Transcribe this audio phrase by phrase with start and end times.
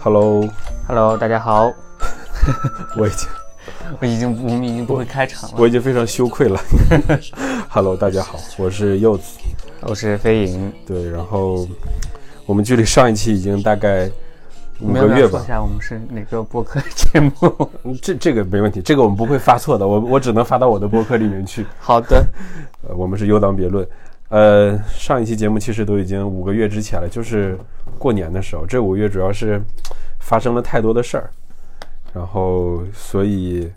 [0.00, 1.72] Hello，Hello，大家好。
[2.98, 3.28] 我已经，
[4.00, 5.56] 我已经，我们已经不会开场了。
[5.58, 6.60] 我已经非常羞愧了。
[7.70, 9.38] Hello，大家好，我是柚子，
[9.82, 10.72] 我是飞影。
[10.84, 11.66] 对，然后
[12.46, 14.10] 我们距离上一期已经大概
[14.80, 15.38] 五个月吧。
[15.38, 17.70] 说一下我们是哪个播客节目？
[18.02, 19.86] 这这个没问题，这个我们不会发错的。
[19.86, 21.64] 我我只能发到我的播客里面去。
[21.78, 22.26] 好的。
[22.88, 23.86] 呃，我们是优当别论。
[24.32, 27.54] 呃，上一期节目其实都已经五个月之前了，就是
[27.98, 28.64] 过年的时候。
[28.64, 29.60] 这五个月主要是
[30.20, 31.30] 发生了太多的事儿。
[32.14, 33.70] 然后，所以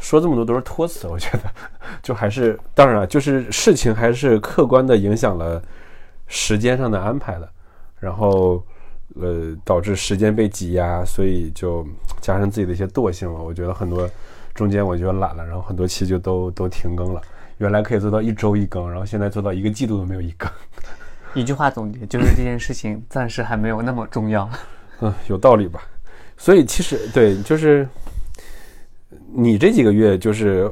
[0.00, 1.50] 说这么多都是托词，我觉得
[2.00, 5.60] 就还是当然，就是事情还是客观的影响了
[6.28, 7.48] 时间上的安排的，
[7.98, 8.62] 然后
[9.20, 11.84] 呃导致时间被挤压，所以就
[12.20, 13.42] 加上自己的一些惰性了。
[13.42, 14.08] 我觉得很多
[14.54, 17.20] 中间我觉得懒了，然后很多期就都都停更了。
[17.58, 20.50] 原来可以做到一周一更，然后现在做到一个季度都没有一更。
[21.34, 24.48] 一句话总结就是这件事情暂时还没有那么重要。
[25.00, 25.82] 嗯，有道理吧？
[26.36, 27.88] 所以其实对，就是
[29.32, 30.70] 你这几个月就是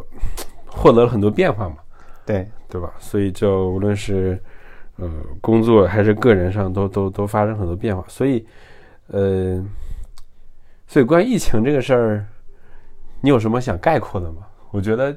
[0.66, 1.76] 获得了很多变化嘛，
[2.24, 2.92] 对对吧？
[3.00, 4.40] 所以就无论是
[4.96, 8.04] 呃工作还是个人上，都都都发生很多变化。
[8.08, 8.46] 所以
[9.08, 9.64] 呃，
[10.86, 12.26] 所以关于疫情这个事儿，
[13.20, 14.42] 你有什么想概括的吗？
[14.70, 15.14] 我觉得，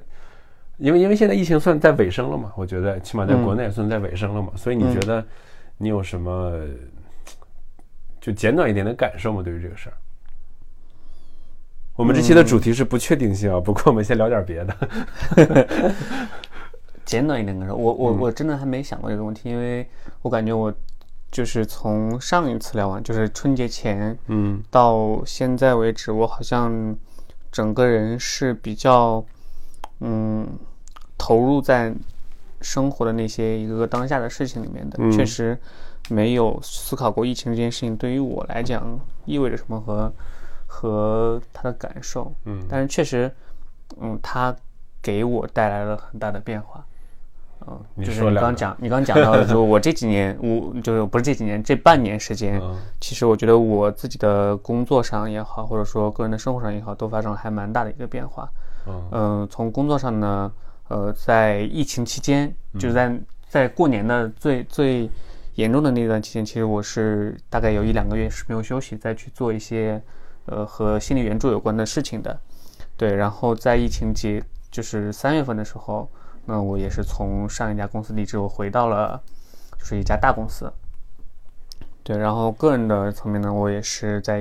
[0.77, 4.51] 因为因为现在疫情算在尾声了嘛，我觉得起码在国内算在尾声了嘛。
[4.55, 5.25] 所以你觉得
[5.77, 6.59] 你有什么
[8.19, 9.41] 就简短一点的感受吗？
[9.41, 9.95] 对于这个事儿？
[11.95, 14.75] 我们这期的主题是不确定性啊，不过我们先聊点别的。
[17.05, 19.87] 简短一点的说，我我我真的还没想过这个问题，因为
[20.21, 20.73] 我感觉我
[21.31, 26.93] 就是从上一次聊完，就是春节前，嗯，到现在为止，我好像
[27.51, 29.23] 整个人是比较
[29.99, 30.47] 嗯
[31.17, 31.93] 投入在
[32.61, 35.57] 生活的那些一个个当下的事情里面的，确实
[36.09, 40.11] 没有思考过疫情这件事情对于我来讲意味着什么和。
[40.67, 43.33] 和他的感受，嗯，但是确实，
[44.01, 44.53] 嗯，他
[45.01, 46.85] 给我带来了很大的变化，
[47.66, 52.62] 嗯，就是你刚讲，你刚讲到的，就我这几年， 我就是不是这几年，这半年时间，
[53.00, 58.50] 其实我觉得我自己的工作上也好，或者说个人的生活上也好，都发生了还蛮大的一个变化，
[59.12, 60.51] 嗯，从工作上呢，
[60.88, 65.09] 呃，在疫情期间，就是在在过年的最最
[65.56, 70.01] 严重的那段期间，其实我是大概有一两个月是没有休息，再去做一些。
[70.47, 72.40] 呃，和心理援助有关的事情的，
[72.95, 73.16] 对。
[73.16, 76.07] 然后在疫情节，就是三月份的时候，
[76.45, 79.19] 那我也是从上一家公司离职，我回到了
[79.79, 80.72] 就是一家大公司。
[82.03, 82.16] 对。
[82.16, 84.40] 然后个人的层面呢，我也是在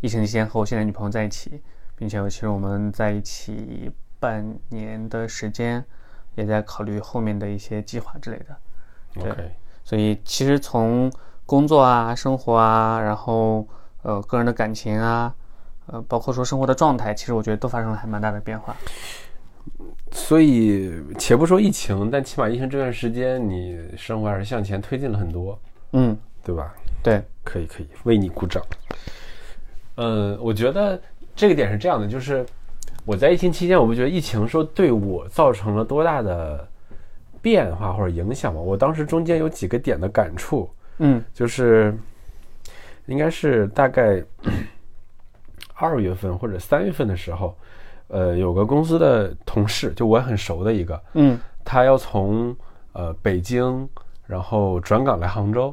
[0.00, 1.62] 疫情期间和我现在女朋友在一起，
[1.96, 3.90] 并且其实我们在一起
[4.20, 5.84] 半年的时间，
[6.36, 8.56] 也在考虑后面的一些计划之类的。
[9.14, 9.50] 对。
[9.82, 11.10] 所以其实从
[11.44, 13.66] 工作啊、生活啊，然后。
[14.02, 15.34] 呃，个人的感情啊，
[15.86, 18.76] 呃，包括说生活的状态，其实我觉得都发生了还蛮大的变化。
[20.12, 25.58] 所以，且不说疫情，但起码疫情这段时间，你生活还是向前推进了很多，
[25.90, 26.72] 嗯，对吧？
[27.02, 28.62] 对，可以，可以为你鼓掌。
[29.96, 31.00] 嗯，我觉得
[31.36, 32.44] 这个点是这样的，就是
[33.04, 36.66] 我在疫情期间，我不觉得疫情说对我造成了多大的
[37.40, 38.60] 变化或者影响吗？
[38.60, 41.96] 我当时中间有几个点的感触，嗯，就是。
[43.08, 44.20] 应该是大概
[45.78, 47.56] 二月份或者三月份的时候，
[48.08, 52.52] 呃，有个公司的同事，就我很熟的一个，嗯，他要从
[52.94, 53.88] 呃北京，
[54.26, 55.72] 然后转岗来杭州，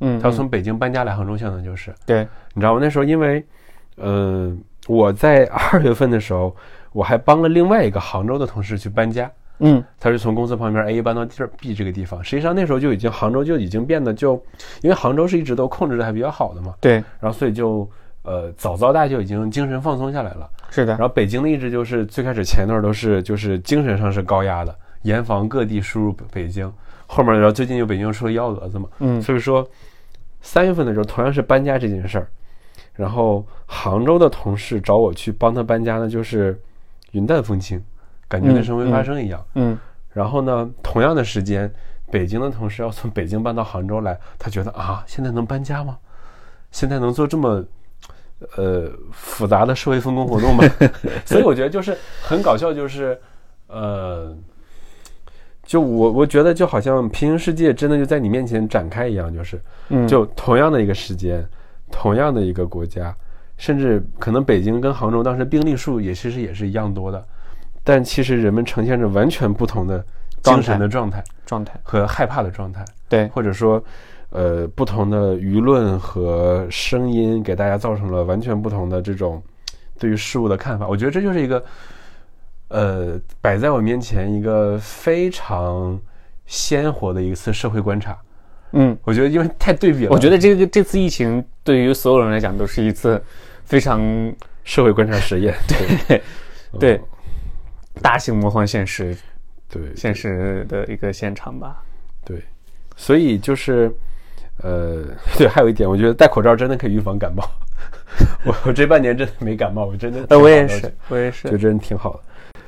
[0.00, 2.80] 嗯，他要从北京搬家来杭州，相当于就是，对，你知道吗？
[2.82, 3.42] 那时候因为，
[3.96, 6.54] 嗯，我在二月份的时候，
[6.92, 9.30] 我还帮了另外一个杭州的同事去搬家。
[9.60, 12.22] 嗯，他是从公司旁边 A 搬到地儿 B 这个地方。
[12.24, 14.34] 实际上那时候就已经杭州就已经变得就，
[14.82, 16.74] 因为杭州是一直都控制的还比较好的嘛。
[16.80, 16.94] 对。
[17.20, 17.88] 然后所以就
[18.22, 20.50] 呃早早大就已经精神放松下来了。
[20.70, 20.92] 是的。
[20.94, 26.70] 然后北京的一直就是最开始前段都是就是精神上是高压的，严防各地输入北京。
[27.06, 28.88] 后面然后最近就北京又出了幺蛾子嘛。
[28.98, 29.22] 嗯。
[29.22, 29.64] 所以说
[30.42, 32.26] 三月份的时候同样是搬家这件事儿，
[32.94, 36.60] 然后杭州的同事找我去帮他搬家呢，就是
[37.12, 37.82] 云淡风轻。
[38.26, 39.44] 感觉跟生没发生一样。
[39.54, 39.78] 嗯，
[40.12, 41.72] 然后呢，同样的时间，
[42.10, 45.98] 北京的同事要从北京搬到杭州来，他觉得啊，现在能搬家吗？
[46.72, 47.62] 现在能做这么
[48.56, 50.64] 呃复杂的社会分工活动吗？
[51.24, 53.16] 所以我觉得就是很搞笑，就是
[53.68, 54.36] 呃，
[55.62, 59.60] 就我我觉得就好像平行世界真的就在你面前展开一样，就是，
[60.08, 61.46] 就同样的一个时间，
[61.94, 63.14] 同样的一个国家，
[63.56, 67.24] 甚至可能北京跟杭州当时病例数也其实也是一样多的。
[67.84, 70.04] 但其实人们呈现着完全不同的
[70.42, 72.84] 精神的状态、状态和害怕的状态。
[73.08, 73.82] 对，或者说，
[74.30, 79.40] 呃不同的舆论和声音，给大家造成了完全不同的这种
[79.98, 80.88] 对于事物的看法。
[80.88, 81.64] 我觉得这就是一个
[82.68, 85.98] 呃摆在我面前一个非常
[86.46, 88.18] 鲜活的一次社会观察。
[88.76, 93.22] 嗯，我觉得因为太对比了，我觉得这个这次疫情对于所有人来讲都是一次
[93.64, 94.02] 非常
[94.64, 95.54] 社会观察实验。
[96.08, 96.20] 对
[96.80, 97.00] 对，
[98.02, 99.16] 大型魔幻现实，
[99.68, 101.80] 对现实的一个现场吧。
[102.24, 102.42] 对，
[102.96, 103.88] 所以就是
[104.62, 105.04] 呃，
[105.38, 107.48] 对，还有一点，我觉得戴口罩真的可以预防感冒。
[108.44, 110.26] 我我这半年真的没感冒，我真的。
[110.30, 112.20] 呃，我也是，我也是，就真的挺好的。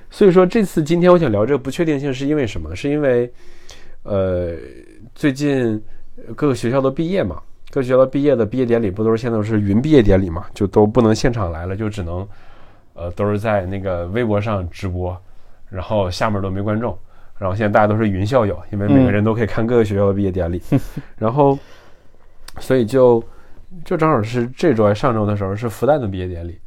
[0.08, 2.76] 所以说这次今天我想聊这个不确定性，是因为什么？
[2.76, 3.28] 是因为
[4.04, 4.54] 呃，
[5.12, 5.82] 最近。
[6.34, 7.40] 各个学校都毕业嘛，
[7.70, 12.26] 各个学校毕业的毕业典礼不都是现在都是云毕业典礼嘛，就都不能现场来了，就只能，
[12.94, 15.16] 呃，都是在那个微博上直播，
[15.68, 16.98] 然后下面都没观众，
[17.38, 20.62] 然后现在大家都是云校友，因为每个人都可以看各个学校的毕业典礼，
[21.18, 21.58] 然后，
[22.60, 23.22] 所以就
[23.84, 26.58] 就正好是这周上周的时候是复旦的毕业典礼，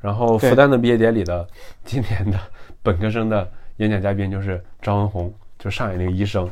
[0.00, 1.46] 然后复旦的毕业典礼的
[1.84, 2.38] 今年的
[2.82, 6.48] 本科生的演讲嘉宾就是张文宏，就上海那个医生。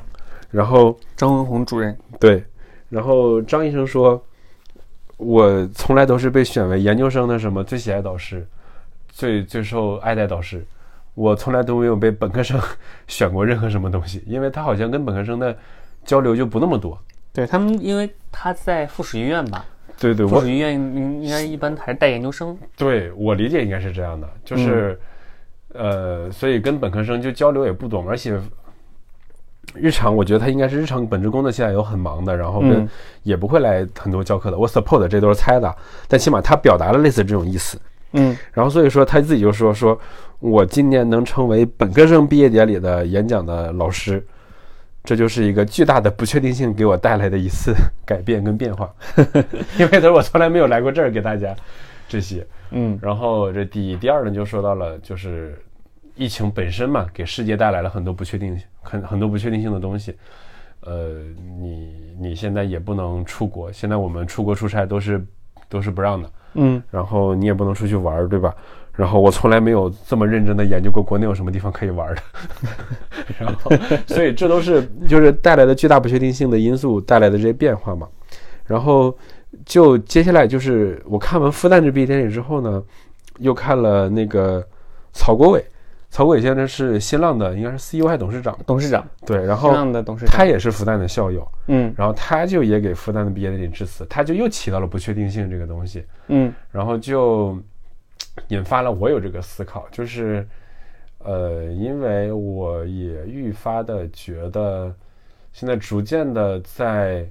[0.54, 2.44] 然后张文宏主任对，
[2.88, 4.24] 然后张医生说，
[5.16, 8.46] 我从来都是被选为研究生的什么最喜爱导师，
[9.08, 10.64] 最最受爱戴导师，
[11.16, 12.56] 我从来都没有被本科生
[13.08, 15.56] 选过任何什么东西，因为他好像跟本科生的
[16.04, 16.96] 交流就不那么多。
[17.32, 19.66] 对他们，因为他在附属医院吧？
[19.98, 22.56] 对对，附属医院应应该一般还是带研究生。
[22.76, 24.96] 对我理解应该是这样的，就是
[25.72, 28.38] 呃，所以跟本科生就交流也不多，而且。
[29.74, 32.88] 日常我觉得他应该是日常本职工作现在有很忙的，然后跟
[33.22, 34.56] 也不会来很多教课的。
[34.56, 35.74] 我 support 这都是猜的，
[36.08, 37.78] 但起码他表达了类似这种意思。
[38.12, 39.98] 嗯，然后所以说他自己就说说，
[40.38, 44.24] 我今年能成为本科生毕业典礼的演讲的老师，
[45.02, 47.74] 这就是一个巨大的不确定性给我带来的一次
[48.06, 48.92] 改变跟变化。
[49.78, 51.54] 因为他说我从来没有来过这儿给大家
[52.08, 52.46] 这些。
[52.70, 55.58] 嗯，然后这第一第二呢就说到了就是。
[56.16, 60.14] 疫情本身嘛，给世界带来了很多不确定性，很很多不确定性的东西。
[60.82, 61.22] 呃，
[61.58, 65.24] 你你现在也不能出国，现在我们出国出差都是
[65.68, 66.30] 都是不让的。
[66.56, 68.54] 嗯，然后你也不能出去玩，对吧？
[68.92, 72.22] 然后我从来没有这么认真的研究过国内有什么地方可以玩的。
[73.40, 73.72] 然后，
[74.06, 78.06] 所以这都是就是带来的巨大不确定性的因素带来的这些变化嘛。
[78.66, 79.16] 然后
[79.64, 82.80] 就接下来就是我看完复旦这毕业典礼之后呢，
[83.38, 84.64] 又看了那个
[85.12, 85.64] 曹国伟。
[86.14, 88.56] 曹国伟先生是新浪的，应该是 CEO 还是董事长？
[88.64, 89.04] 董事长。
[89.26, 91.44] 对，然后新浪的董事长，他也是复旦的校友。
[91.66, 96.04] 嗯，然后他就也给复旦的毕业典礼致辞，他就又起到了不确定性这个东西。
[96.28, 97.58] 嗯，然后就
[98.46, 100.46] 引发了我有这个思考，就是，
[101.18, 104.94] 呃，因为我也愈发的觉得，
[105.52, 107.28] 现在逐渐的在，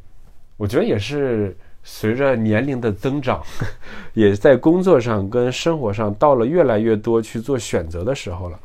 [0.58, 1.56] 我觉得也是。
[1.86, 3.44] 随着年龄的增长，
[4.16, 8.58] 也在工作上跟生活上到了越来越多去做选择的时候了。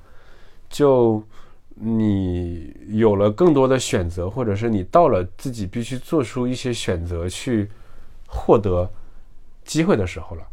[0.69, 1.23] 就
[1.75, 7.69] 你有了更多的选择，或者是你到了自己必须做出一些选择去
[8.27, 8.91] 获得
[9.65, 10.47] 机会的时候了。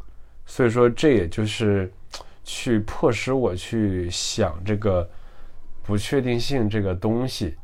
[0.46, 1.92] 所以说，这也就是
[2.44, 5.10] 去迫使我去想这个
[5.84, 7.56] 不确定性这个东西，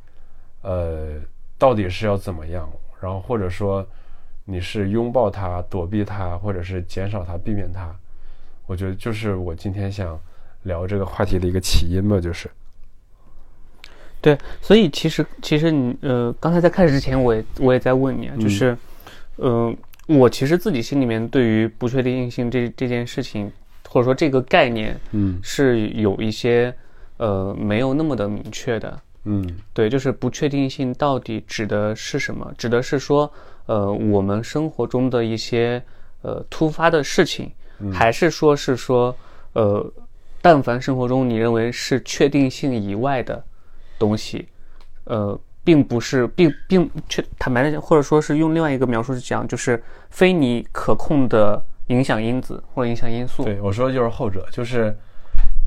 [0.62, 1.20] 呃，
[1.58, 2.70] 到底是要怎么样？
[3.02, 3.88] 然后或者说。
[4.44, 7.96] 你是拥抱它、躲避它，或者是减少它、避免它？
[8.66, 10.20] 我觉得就是我今天想
[10.64, 12.50] 聊这个话题的一个起因吧，就是。
[14.22, 18.78] 对，所以其实其实你呃，刚才在开始之前，我也我也在问你啊，就是，
[19.38, 19.76] 嗯，
[20.08, 23.52] 我其实自己心里面对于不确定性这这件事情，
[23.90, 26.74] 或者说这个概念，嗯，是有一些
[27.18, 32.54] 呃没有那么的明确的，嗯，对，就是不确定性到底指的是什么？
[32.58, 33.32] 指的是说。
[33.68, 35.82] 呃，我们生活中的一些
[36.24, 37.50] 呃突发的事情，
[37.94, 39.16] 还是说是说
[39.54, 39.86] 呃，
[40.42, 43.44] 但凡生活中你认为是确定性以外的
[44.00, 44.48] 东西，
[45.04, 53.44] 呃，并不是并并确坦白的讲，或者说是用另外一个描述去讲，就是非你可控的影响因子或者影响因素。
[53.44, 54.96] 对我说的就是后者，就是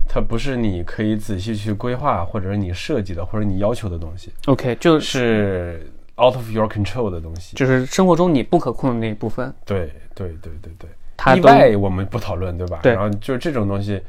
[0.09, 4.33] 它不是你可以仔细去规划，或者是你设计的，或者你要求的东西。
[4.47, 5.90] OK，就是。
[6.16, 9.52] out of your control 的东西，就是生活中你不可控的那一部分。
[9.64, 12.78] 对对对对对，意外我们不讨论，对吧？
[12.85, 12.93] 对。
[12.93, 14.00] 然后就是这种东西，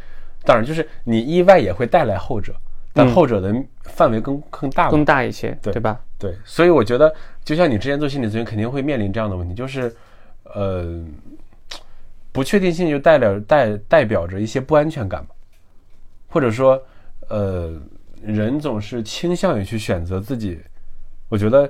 [0.46, 2.54] 当然就是你意外也会带来后者，
[2.94, 6.00] 但后者的范围更更大，更大一些，对对吧？
[6.18, 6.36] 对。
[6.46, 9.94] 所以我觉得，就像你之前做心理咨询，肯定会面临这样的问题，就是
[10.44, 11.04] 呃，
[12.32, 15.36] 不确定性就代表代代表着一些不安全感吧，
[16.28, 16.82] 或者说
[17.30, 17.74] 呃，
[18.22, 20.60] 人总是倾向于去选择自己，
[21.30, 21.70] 我觉得。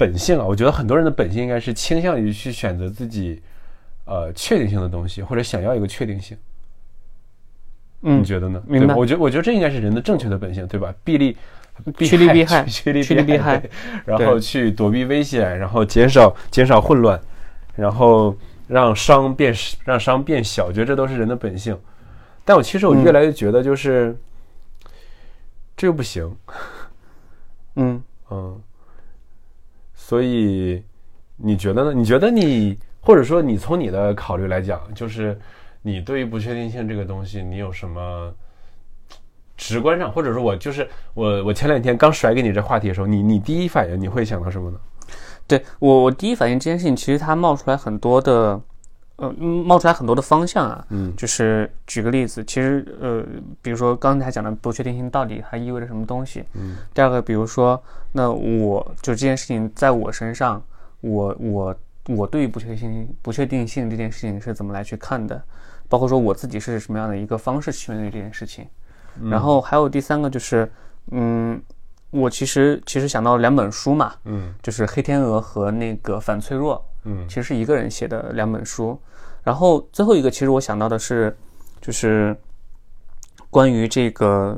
[0.00, 3.42] 本性啊，我觉得很多人的本性应该是倾向于去选择自己
[4.04, 6.38] 呃确定性的东西，或者想要一个确定性。
[8.02, 8.62] 嗯，你觉得呢？
[8.66, 10.94] 明白我觉得我觉得这应该是人的正确的本性，对吧？
[11.04, 11.36] 避利。
[12.00, 13.62] 趋利避害 趋利趋利避害
[14.04, 17.20] 然后去躲避危险，然后减少减少混乱，
[17.76, 18.36] 然后
[18.66, 21.78] 让伤变让伤变小，我觉得这都是人的本性。
[22.44, 24.16] 但我其实我越来越觉得就是、
[25.76, 26.34] 这又不行，
[27.76, 28.60] 嗯嗯，
[29.94, 30.82] 所以
[31.36, 31.94] 你觉得呢？
[31.94, 35.38] 你觉得你或者说你从你的考虑来讲，就是
[35.88, 38.32] 你对于不确定性这个东西，你有什么
[39.56, 44.78] 直观上，或者说我就是我我前两天刚甩给你这话题的时候，你你第一反应你会想到什么呢？
[45.46, 48.60] 对我我第一反应这件事情，其实它冒出来很多的，
[49.16, 50.84] 呃，嗯冒出来很多的方向啊。
[50.90, 53.24] 嗯就是举个例子，其实呃，
[53.62, 56.44] 比如说刚才讲的不确定性到底它意味着什么东西？
[56.52, 60.62] 嗯第二个，比如说，那我就这件事情在我身上，
[61.00, 61.76] 我我
[62.08, 65.42] 我对于不确定性不确定性这件事情是怎么来去看的？
[65.88, 68.66] 包括说我自己是什么样的一个方式去面对这件事情。
[69.30, 70.70] 然后还有第三个就是，
[71.10, 71.60] 嗯，
[72.10, 78.96] 我其实其实想到两本书嘛，嗯就是《黑天鹅》和那个《反脆弱》，嗯其实是一个人写的两本书。
[79.42, 81.36] 然后最后一个，其实我想到的是，
[81.80, 82.36] 就是
[83.50, 84.56] 关于这个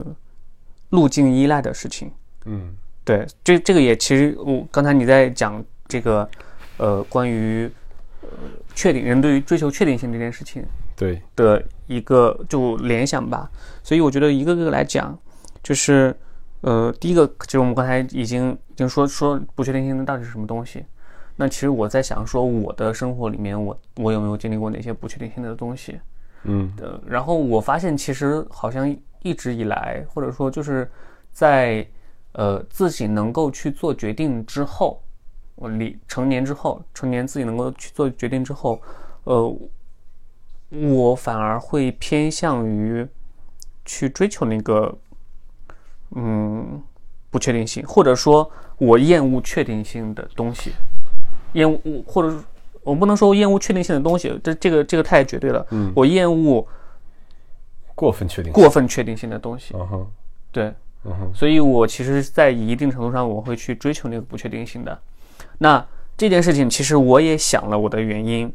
[0.90, 2.10] 路径依赖的事情。
[2.44, 6.28] 嗯对，这这个也其实我刚才你在讲这个，
[6.76, 7.70] 呃，关于
[8.22, 8.28] 呃
[8.74, 10.62] 确定人对于追求确定性这件事情
[11.00, 13.50] 对，的一个就联想吧。
[13.82, 15.18] 所以我觉得一个个来讲，
[15.62, 16.14] 就是
[16.60, 20.84] 呃，第一个其实我们刚才已经已经说说不确定性到底是什么东西。
[21.36, 25.98] 那其实我在想说，我的生活里面我我有没有经历过哪些不确定性的东西？
[26.42, 30.90] 嗯呃，然后我发现其实好像一直以来，或者说就是
[31.32, 31.86] 在
[32.32, 35.02] 呃自己能够去做决定之后，
[35.54, 38.78] 我离成年之后，成年自己能够去做决定之后，
[39.24, 39.56] 呃，
[40.70, 43.06] 我反而会偏向于
[43.84, 44.96] 去追求那个
[46.16, 46.82] 嗯
[47.30, 50.72] 不确定性，或者说我厌恶确定性的东西，
[51.52, 52.42] 厌恶或者
[52.82, 55.66] 我不能说厌恶确定性的东西，这这个这个太绝对了。
[55.70, 56.66] 嗯我厌恶
[57.94, 58.52] 过分确定。
[58.52, 59.74] 过分确定性的东西。
[59.76, 60.10] 嗯哼
[60.50, 60.64] 对，
[61.04, 64.98] 嗯哼所以我其实，在一定程度上，我会去追求那个不确定性的。
[65.58, 65.86] 那
[66.16, 68.52] 这件事情，其实我也想了我的原因，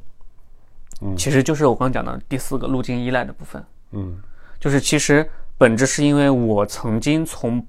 [1.02, 1.16] 嗯。
[1.16, 4.22] 其实就是我刚讲的第四个路径依赖的部分，嗯。
[4.60, 7.66] 就是其实本质是因为我曾经从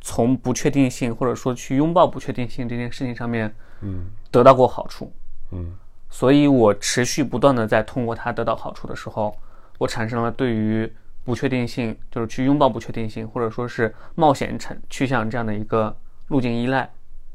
[0.00, 4.06] 从不确定性或者说去拥抱不确定性这件事情上面嗯。
[4.30, 5.12] 得到过好处，
[5.52, 5.74] 嗯。
[6.08, 9.36] 所以我持续不断的在通过它得到好处的时候，
[9.78, 10.90] 我产生了对于
[11.24, 15.94] 不确定性，就是去拥抱不确定性，或者说是冒险产去向这样的一个
[16.28, 16.88] 路径依赖。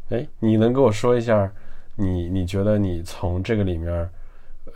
[0.10, 1.51] 哎，你能跟我说一下，
[1.96, 4.10] 你你觉得你从这个里面呃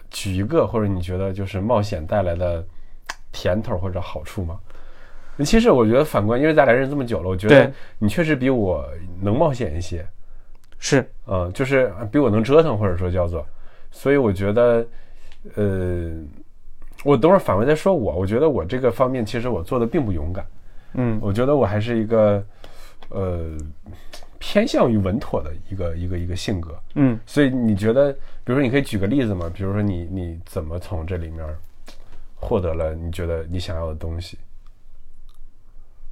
[0.10, 2.64] 举一个，或者你觉得就是冒险带来的
[3.32, 4.60] 甜头或者好处吗？
[5.44, 8.88] 其实我觉得反观，因为咱俩认识这么久了，我觉得你确实比我
[9.22, 10.08] 能冒险一些，
[10.80, 13.46] 是，嗯，就是比我能折腾，或者说叫做，
[13.92, 14.88] 所以我觉得，
[15.56, 16.12] 呃，
[17.04, 20.46] 我等会儿反过来再说我，我觉得我这个方面其实我做的并不勇敢，
[20.94, 21.20] 嗯。
[21.22, 22.42] 我觉得我还是一个，
[23.10, 23.58] 呃，
[24.40, 29.52] 偏向于稳妥的一个一个一个性格，嗯所以你觉得，比如说你可以举个例子吗？
[29.54, 31.46] 比如说你你怎么从这里面
[32.36, 34.38] 获得了你觉得你想要的东西？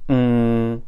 [0.08, 0.80] 嗯，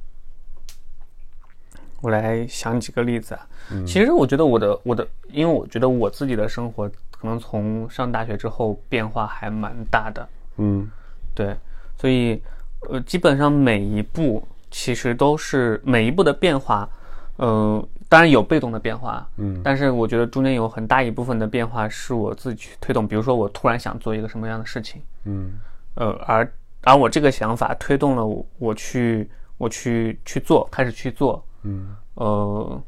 [2.00, 3.48] 我来想几个例子啊。
[3.70, 10.28] 嗯其实我觉得我的我的，因为我觉得我自己的生活可能从上大学之后变化还蛮大的，
[10.58, 10.88] 嗯
[11.34, 11.56] 对，
[11.98, 12.40] 所以
[12.88, 16.88] 呃，基本上每一步其实都是每一步的变化，
[17.36, 19.60] 呃，当然有被动的变化，嗯。
[19.62, 25.58] 但是我觉得中间有很大一部分的变化是我自己去推动，比如说我突然想做一个什么样的事情，嗯。
[25.94, 26.52] 呃，而
[26.82, 29.28] 而我这个想法推动了我我去
[29.58, 31.96] 我去去做，开始去做，嗯。
[32.14, 32.82] 呃，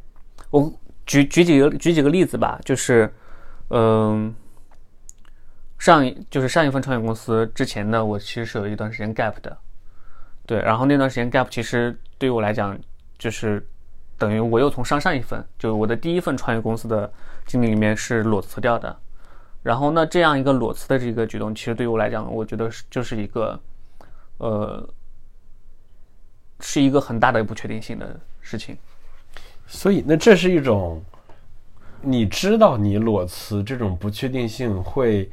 [0.51, 0.73] 我
[1.07, 3.13] 举举几个举几个例子吧，就是，
[3.71, 4.35] 嗯、
[5.79, 9.57] 上一就是上一份创业公司之前呢，我其实是有一段时间 gap 的，
[10.47, 12.79] 对，然后那段时间 gap 其实对于我来讲，
[13.19, 13.67] 就是
[14.19, 17.11] 等于我又从上上一份，就是我的第一份创业公司的
[17.47, 18.95] 经历里面是裸辞掉的，
[19.63, 23.59] 然后呢，这样一个裸辞的这个举动，其实对于我来讲，我觉得是就是一个，
[24.39, 24.89] 呃，
[26.59, 28.77] 是一个很大的不确定性的事情。
[29.69, 31.01] 所以那这是一种，
[32.01, 35.31] 你知道你裸辞这种不确定性会，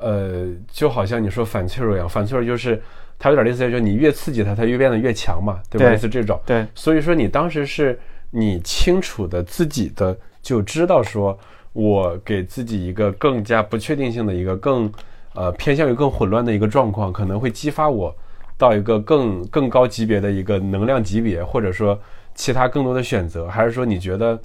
[0.00, 2.82] 呃，就好像你说反脆弱一样，反脆弱就是
[3.26, 5.86] 它有点类似于说你越刺激它，它越变得越强嘛，对吧？
[5.86, 6.40] 对类似这种。
[6.46, 7.98] 对，所以说你当时是
[8.30, 11.36] 你清楚的自己的就知道说，
[11.72, 14.88] 我给自己一个更加不确定性的一个更
[15.34, 18.14] 呃偏向于更混乱的一个状况，可能会激发我
[18.56, 22.00] 到一个更更高级别的一个能量级别，或者说
[22.36, 24.40] 其他更多的选择，还是说你觉得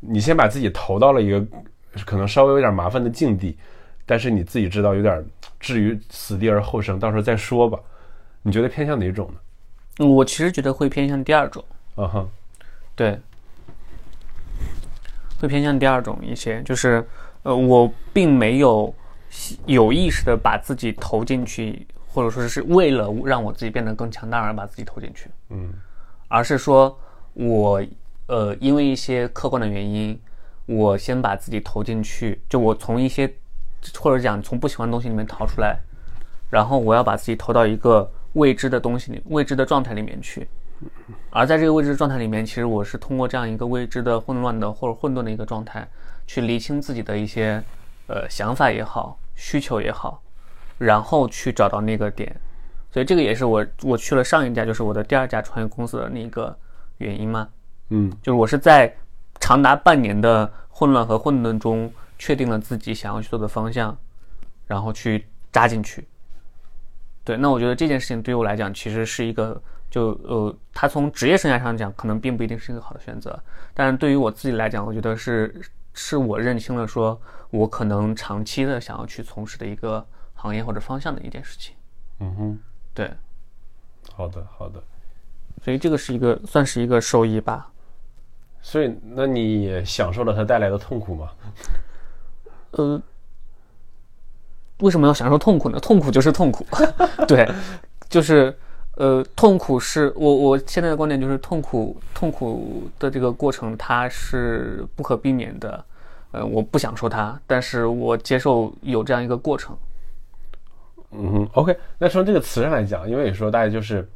[0.00, 1.44] 你先把自己投到了一个
[2.06, 3.54] 可能稍微有点麻烦的境地，
[4.06, 5.22] 但是你自己知道有点
[5.60, 7.78] 置于死地而后生，到时候再说吧。
[8.48, 10.06] 你觉得偏向哪种呢？
[10.06, 11.62] 我其实觉得会偏向第二种。
[11.96, 12.30] 嗯哼，
[12.96, 13.20] 对，
[15.38, 17.06] 会偏向第二种一些，就是
[17.42, 18.94] 呃，我并没有
[19.66, 25.28] 有意识的把自己投进去，或者说是为了让我自己变得更强大而把自己投进去。
[25.50, 25.74] 嗯，
[26.28, 26.98] 而是说
[27.34, 27.84] 我
[28.28, 30.18] 呃，因为一些客观的原因，
[30.64, 33.30] 我先把自己投进去，就我从一些
[34.00, 35.78] 或者讲从不喜欢的东西里面逃出来，
[36.48, 38.10] 然后我要把自己投到一个。
[38.34, 40.46] 未知的东西里，未知的状态里面去，
[41.30, 45.86] 而在这个未知状态里面，其实我是通过这样一个未知的、混乱的或者混沌的一个状态，
[46.26, 47.62] 去理清自己的一些
[48.06, 50.22] 呃想法也好、需求也好，
[50.76, 52.34] 然后去找到那个点。
[52.90, 56.56] 所以这个也是我我去了上一家，就是我的第二家创业公司的那个
[56.98, 57.48] 原因嘛。
[57.90, 58.94] 嗯，就是我是在
[59.40, 63.96] 长达半年的混乱和混沌中，确定了自己想要去做的方向，
[64.66, 66.06] 然后去扎进去。
[67.28, 73.38] 对，那我觉得这件事情对于我来讲，其实是一个，就呃，他从职业生涯上讲，可能并不一定是一个好的选择，
[73.74, 75.60] 但是对于我自己来讲，我觉得是
[75.92, 77.20] 是我认清了，说
[77.50, 81.74] 我可能长期的想要去从事的一个行业或者方向的一件事情。
[82.20, 82.58] 嗯哼，
[82.94, 83.12] 对，
[84.14, 84.82] 好的好的，
[85.62, 87.70] 所以这个是一个算是一个收益吧。
[88.62, 91.30] 所以，那你也享受了它带来的痛苦吗？
[92.70, 93.02] 呃。
[94.80, 95.80] 为什么要享受痛苦呢？
[95.80, 96.64] 痛苦就是痛苦，
[97.26, 97.48] 对，
[98.08, 98.56] 就是
[98.96, 105.84] 呃，痛苦是我我现在的观点就是痛苦，痛苦的这个过程它是不可避免的，
[106.30, 109.76] 呃，我不享受它，但是我接受有这样一个过程。
[111.10, 114.08] 嗯哼，OK，那从这个词上来讲，因为说大家就是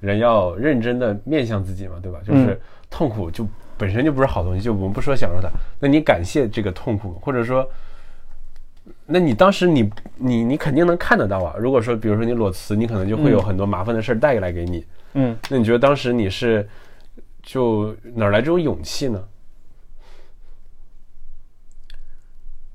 [0.00, 2.18] 人要认真的面向自己嘛，对吧？
[2.26, 7.64] 就是痛苦就本身就不是好东西，就我们不说享受它，那你感谢这个痛苦，或者说。
[9.10, 11.56] 那你当时你你你肯定能看得到啊。
[11.58, 14.84] 如果说比如说你裸辞，你可能就会有很多麻烦的事儿带来给你。
[15.14, 16.68] 嗯，那你觉得当时你是
[17.42, 19.24] 就哪来这种勇气呢？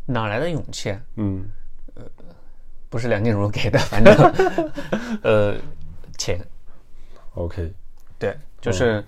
[0.07, 0.97] 哪来的勇气？
[1.17, 1.47] 嗯，
[1.93, 2.03] 呃，
[2.89, 4.13] 不是梁静茹给的， 反正
[5.21, 5.55] 呃，
[6.17, 6.39] 钱。
[7.35, 7.71] OK，
[8.17, 9.05] 对，就是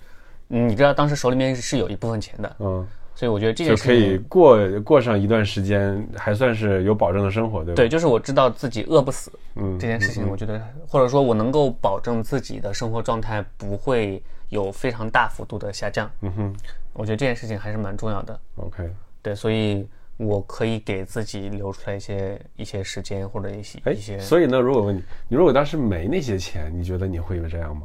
[0.47, 2.55] 你知道当时手里面是有一部分钱的。
[2.59, 2.87] 嗯。
[3.15, 7.75] 所以我觉得这件事就可以过过上一段时间，还算是有保证的生活，对吧？
[7.77, 16.53] 对，就是我知道自己饿不死，嗯，这件事情我觉得，或者说我能够保证自己的生活状态不会有非常大幅度的下降，嗯哼，
[16.91, 18.37] 我觉得这件事情还是蛮重要的。
[18.57, 18.89] OK，
[19.21, 24.19] 对，所以我可以给自己留出来一些一些时间或者一些一些。
[24.19, 27.83] 所以呢，如果问你，你如果当时没那些钱，你觉得你会这样吗？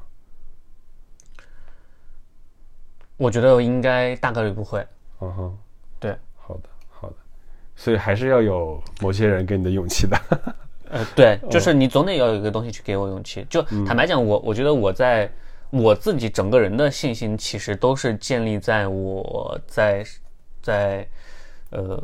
[3.16, 4.84] 我觉得应该大概率不会。
[5.20, 5.58] 嗯哼，
[5.98, 7.16] 对，好的，好的，
[7.76, 10.18] 所以还是要有某些人给你的勇气的。
[10.88, 13.46] 呃，对，就是你总得要有一个东西去给我勇气。
[13.48, 15.30] 就坦白讲，我我觉得我在
[15.70, 20.04] 我自己整个人的信心，其实都是建立在我在
[20.60, 21.06] 在
[21.70, 22.02] 呃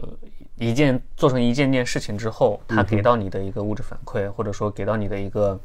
[0.57, 5.59] 一件做成一件件事情之后，他给到你的一个物质反馈，或者说给到你的一个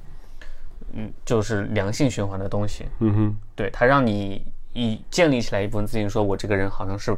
[0.94, 2.86] 嗯，就是良性循环的东西。
[3.00, 7.16] 嗯哼，对他让你以建立起来一部分自信，说我这个人好像是。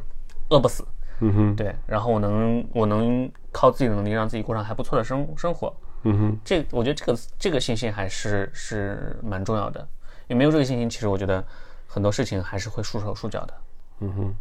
[0.49, 0.85] 饿不死，
[1.19, 9.87] 嗯哼，对，然后我能我能靠自己的能力让自己过上还不错的生生活，嗯哼，这我觉得这个这个信心还是是蛮重要的，
[10.27, 11.43] 也没有这个信心，其实我觉得
[11.87, 13.53] 很多事情还是会束手束脚的，
[13.99, 14.35] 嗯哼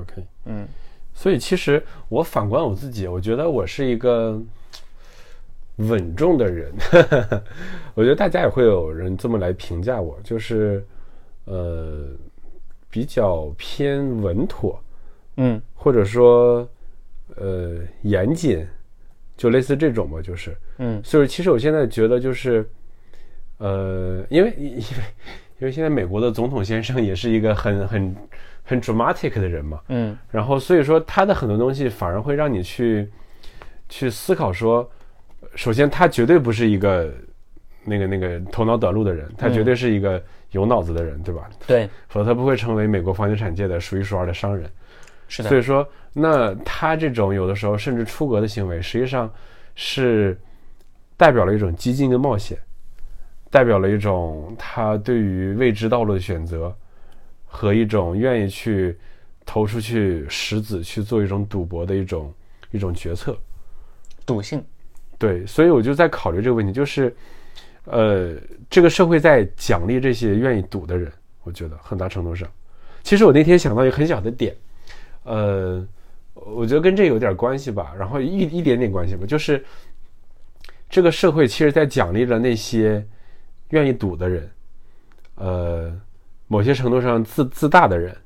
[0.00, 0.66] ，OK，嗯，
[1.14, 4.40] 所以其实我反观我自己，我觉得我是一个
[5.76, 6.72] 稳重的人，
[7.94, 10.84] 我觉得大家也会有人这么来评价我，就是
[11.44, 12.08] 呃
[12.90, 14.80] 比较偏稳妥。
[15.40, 16.68] 嗯，或者说，
[17.36, 18.66] 呃，严谨，
[19.36, 22.68] 就类似这种吧，就是，嗯，所以其实我现在觉得就是，
[23.58, 24.82] 呃，因为因为
[25.60, 28.16] 因为现在美国的总统先生也是一个很很
[28.64, 33.08] 很 dramatic 的人嘛，嗯，然后所以说他的很多东西反而会让你去
[33.88, 34.88] 去思考说，
[35.54, 37.12] 首先他绝对不是一个
[37.84, 40.20] 那个那个头脑短路的人，他绝对是一个
[40.50, 41.48] 有脑子的人，对吧？
[41.64, 44.68] 对，否则他不会成为美国房地产界的数一数二的商人。
[45.28, 49.32] 是的，所以说，那他这种有的时候甚至出格的行为，实际上
[49.74, 50.36] 是
[51.16, 52.58] 代表了一种激进的冒险，
[53.50, 56.74] 代表了一种他对于未知道路的选择，
[57.44, 58.98] 和一种愿意去
[59.46, 62.34] 投出去石子去做一种赌博的一种
[62.70, 63.36] 一种决策，
[64.26, 64.64] 赌性。
[65.18, 67.12] 对，所以我就在考虑这个问题，就是，
[67.86, 68.36] 呃，
[68.70, 71.10] 这个社会在奖励这些愿意赌的人，
[71.42, 72.48] 我觉得很大程度上，
[73.02, 74.54] 其实我那天想到一个很小的点，
[75.28, 75.86] 呃，
[76.34, 79.64] 我觉得跟这有点关系吧，然后一一点点关系吧，就是
[80.88, 83.06] 这个社会其实在奖励着那些
[83.68, 84.50] 愿意赌的人，
[85.34, 86.00] 呃，
[86.46, 88.16] 某些程度上自自大的人，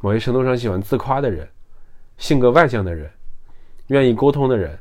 [0.00, 1.48] 某些程度上喜欢自夸的人，
[2.16, 3.10] 性格外向的人，
[3.86, 4.78] 愿意沟通的人。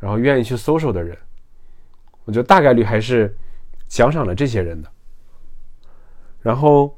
[0.00, 1.18] 然后愿意去 social 的人，
[2.24, 3.36] 我觉得大概率还是
[3.88, 4.88] 奖赏了这些人的。
[6.40, 6.96] 然后，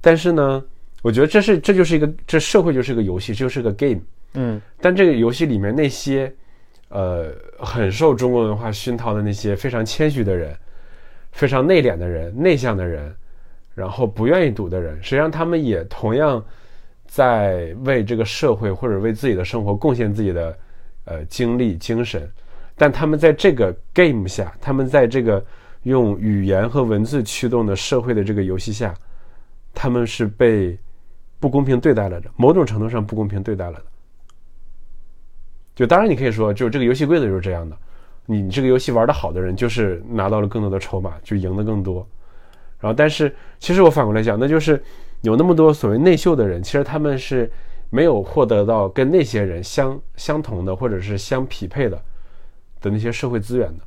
[0.00, 0.64] 但是呢，
[1.02, 4.00] 我觉得这是这就是一个这社会就是个游戏，就是个 game。
[4.34, 4.60] 嗯。
[4.80, 6.32] 但这个游戏里面那些
[6.88, 10.56] 呃很受中国文化熏陶的那些非常谦虚的人、
[11.32, 13.14] 非常内敛的人、内向的人，
[13.74, 16.44] 然后不愿意赌的人，实际上他们也同样
[17.06, 20.58] 在为这个社会或者为自己的生活贡献自己的
[21.04, 22.30] 呃精力、精神。
[22.76, 25.44] 但他们在这个 game 下，他们在这个
[25.82, 28.94] 用语言和文字驱动的社会的这个游戏下，
[29.74, 30.78] 他们是被
[31.40, 33.84] 不公平对待了的，某种程度上不公平对待了的。
[35.74, 37.76] 就当然你可以说，就这个游戏规则就是这样的，
[38.26, 42.06] 你这个游戏玩的好的人就是拿到了更多的筹码，就赢得更多。
[42.78, 44.80] 然后，但是其实我反过来讲，那就是
[45.22, 47.50] 有那么多所谓内秀的人，其实他们是
[47.88, 52.00] 没有获得到跟那些人相相同的或者是相匹配的。
[52.82, 53.84] 的那些社会资源的，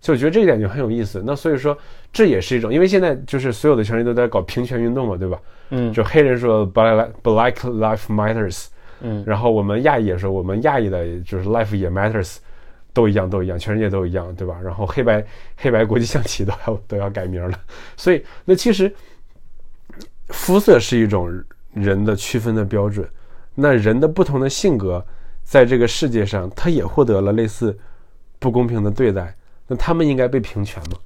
[0.00, 1.22] 所以我觉得这一点就很有意思。
[1.26, 1.76] 那所以说，
[2.12, 5.40] 这也是一种，因为现在就是所有的权利都在搞平权运动嘛，对吧？
[5.70, 8.66] 嗯，就黑人说 “black black life matters”，
[9.00, 12.36] 嗯，然后我们亚裔也说我们亚裔的就是 life 也 matters，
[12.92, 14.58] 都一样，都一样，全世界都一样，对吧？
[14.62, 15.24] 然后黑白
[15.56, 17.58] 黑白国际象棋都要都要改名了。
[17.96, 18.92] 所以，那其实
[20.28, 21.30] 肤色是一种
[21.74, 23.06] 人的区分的标准，
[23.54, 25.04] 那人的不同的性格。
[25.42, 27.74] 在这个世界上，他也获得了类似
[28.38, 29.34] 不公平的对待，
[29.68, 30.98] 那他们应该被平权吗？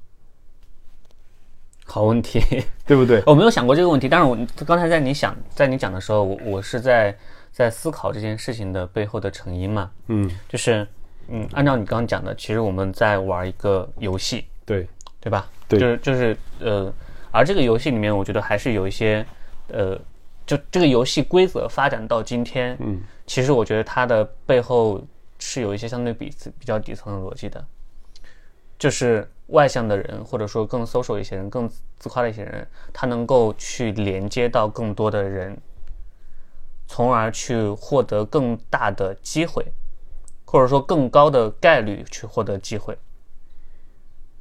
[1.85, 2.39] 好问题，
[2.87, 3.21] 对不对？
[3.27, 7.15] 我没有想过这个问题，但是我刚才在你想，在你讲的时候，我我是在
[7.51, 9.91] 在思考这件事情的背后的成因嘛。
[10.07, 10.87] 嗯，就是
[11.27, 14.87] 嗯，按照你刚刚讲的，其实我们在玩一个游戏，对
[15.19, 15.47] 对吧？
[15.67, 16.91] 对，就是就是呃，
[17.31, 19.25] 而这个游戏里面，我觉得还是有一些
[19.67, 19.99] 呃。
[20.45, 25.01] 就这个游戏规则发展到今天，嗯，其实我觉得它的背后
[25.39, 27.65] 是有一些相对比比较底层的逻辑的，
[28.83, 35.57] 就是外向的人或者说更 social 一些人、更自夸的一些人，他能够去连接到更多的人，
[36.85, 39.65] 从而去获得更大的机会，
[40.43, 42.97] 或者说更高的概率去获得机会，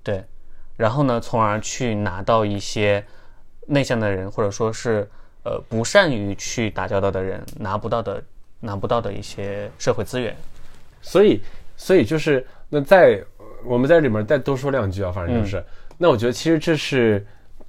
[0.02, 0.24] 对，
[0.76, 3.07] 然后呢，从而去拿到一些
[3.68, 5.09] 内向的人或者说是。
[5.44, 8.22] 呃，不善于去打交道的人拿不到的、
[8.61, 10.37] 拿不到的一些社会资源，
[11.00, 11.42] 所以，
[11.76, 13.20] 所以就是那在
[13.64, 15.64] 我们在里面再多说两句啊，反正就是，
[15.98, 17.25] 那我觉得其实这是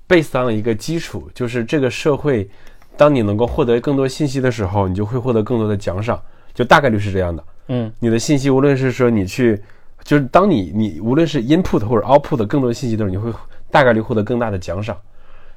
[0.08, 2.49] based on 一个基础，就是这个社会，
[2.97, 6.21] 当你能够获得更多信息的时候，你就会获得更多的奖赏，
[6.53, 7.43] 就大概率是这样的。
[7.67, 9.62] 嗯，你的信息无论是说你去，
[10.03, 13.32] 就是当你你无论是 input 或者 output 更多的信息的时候，你会
[13.71, 14.97] 大概率获得更大的奖赏，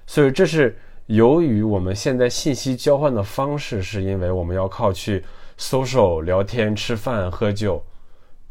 [0.06, 0.76] 所以这是。
[1.06, 5.22] 由于我们现在信息交换的方式，是因为我们要靠去
[5.56, 7.80] social 聊天、吃饭、喝酒，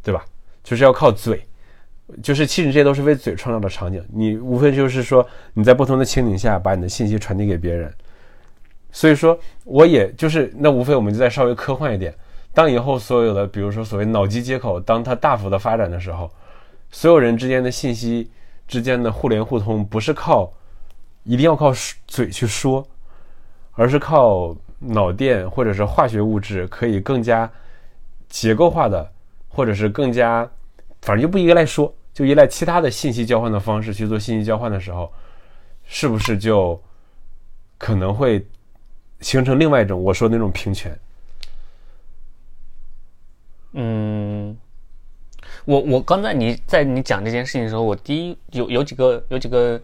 [0.02, 0.24] 对吧？
[0.64, 1.46] 就是要靠嘴，
[2.22, 4.04] 就是其实这些都是为嘴创造的场景。
[4.14, 7.94] 你无非就是说你在不同的情景下把你的信息传递给别人。
[8.92, 12.14] 所以说，我也就是那无非我们就再稍微科幻一点。
[12.54, 16.32] 当以后所有的，比如说所谓脑机接口，当它大幅的发展的时候，
[16.92, 18.30] 所有人之间的信息
[18.68, 20.52] 之间的互联互通，不是靠。
[21.28, 21.74] 一定要靠
[22.06, 22.88] 嘴去说，
[23.72, 27.50] 而是靠脑电或者是化学物质，可以更加
[28.30, 29.12] 结构化的，
[29.50, 30.48] 或者是更加，
[31.06, 35.10] 反正就不依赖说，就依赖其他的信息交换的方式去做信息交换的时候，
[35.86, 36.82] 是不是就
[37.78, 38.46] 可能会
[39.22, 41.00] 形成另外一种我说的那种平权？
[43.74, 44.58] 嗯，
[45.64, 49.80] 我我刚才你在你讲这件事情的时候，我第一有有几个有几个。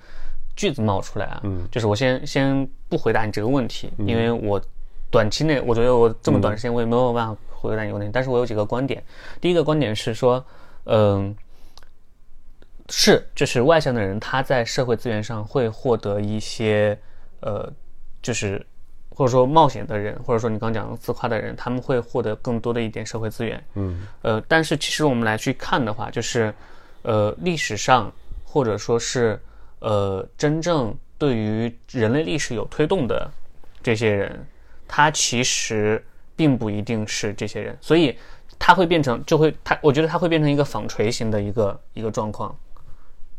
[0.54, 4.62] 句子冒出来啊，嗯，就是我先先不回答你这个问题，因为我
[5.10, 9.02] 短期内我觉得我这么短时间我也没有办法回答你问题，但是我有几个观点。
[9.40, 10.46] 第一个观点是说，
[10.86, 11.36] 嗯，
[12.90, 16.98] 是就是外向的人他在社会资源上会获得一些，
[17.40, 17.72] 呃，
[18.22, 18.66] 就是
[19.10, 26.54] 或者说冒险的人，或者说你刚讲自夸的人，他们会获得更多的一点社会资源，嗯，呃，但是其实我们来去看的话，就是
[27.02, 28.12] 呃历史上
[28.44, 29.40] 或者说是。
[29.84, 33.28] 呃，真正对于人类历史有推动的
[33.82, 34.46] 这些人，
[34.88, 38.16] 他其实并不一定是这些人，所以
[38.64, 42.56] 他会变成就会他，我觉得他会变成一个纺锤型的一个一个状况。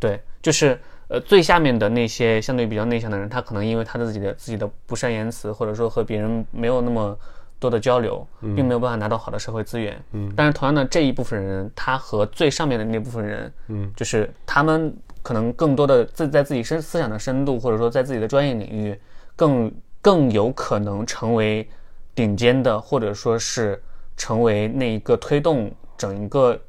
[0.00, 7.16] 对，就是呃最下面的那些相对比较内向的人，他可能因为他的自己的自己的不善言辞，或者说和别人没有那么
[7.60, 9.96] 多的交流，并没有办法拿到好的社会资源。
[10.10, 19.00] 嗯，但是同样的这一部分人，他和最上面的那部分人，嗯，就是他们可能更多的自在自己深思想的深度，或者说在自己的专业领域，
[19.36, 21.68] 更更有可能成为
[22.12, 23.80] 顶尖的，或者说是
[24.16, 26.60] 成为那一个推动整个。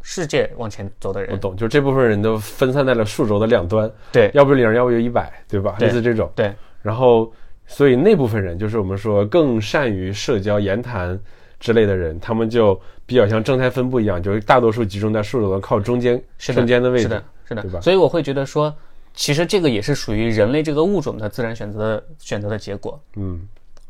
[0.00, 5.76] 世界往前走的人，我懂，就是这部分人都分散在了数轴的两端，对，要不零，要不就一百，对吧？
[5.80, 6.50] 类似这种，对。
[6.80, 7.30] 然后，
[7.66, 11.18] 所以那部分人，就是我们说更善于社交、言谈
[11.60, 17.80] 之类的人，他们就比较像正态分布一样，就是大多数集中在数轴的靠中间、中间的位置，是的，是的，对吧？
[17.82, 18.74] 所以我会觉得说，
[19.12, 23.46] 其实这个也是属于人类这个物种的自然选择选择的结果，嗯。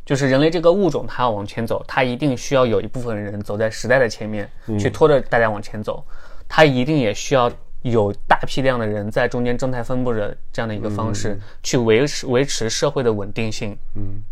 [0.09, 6.03] 就是人类这个物种，它要往前走，它一定需要有一部分人走在时代的前面，去拖着大家往前走。
[6.49, 13.77] 它一定也需要有大批量的人在中间正态分布着这样的一个方式，去维持维持社会的稳定性。
[13.97, 14.23] 嗯，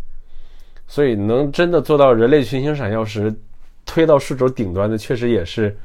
[0.87, 3.31] 所以能真的做到人类群星闪耀时
[3.85, 5.77] 推到数轴顶端的，确实也是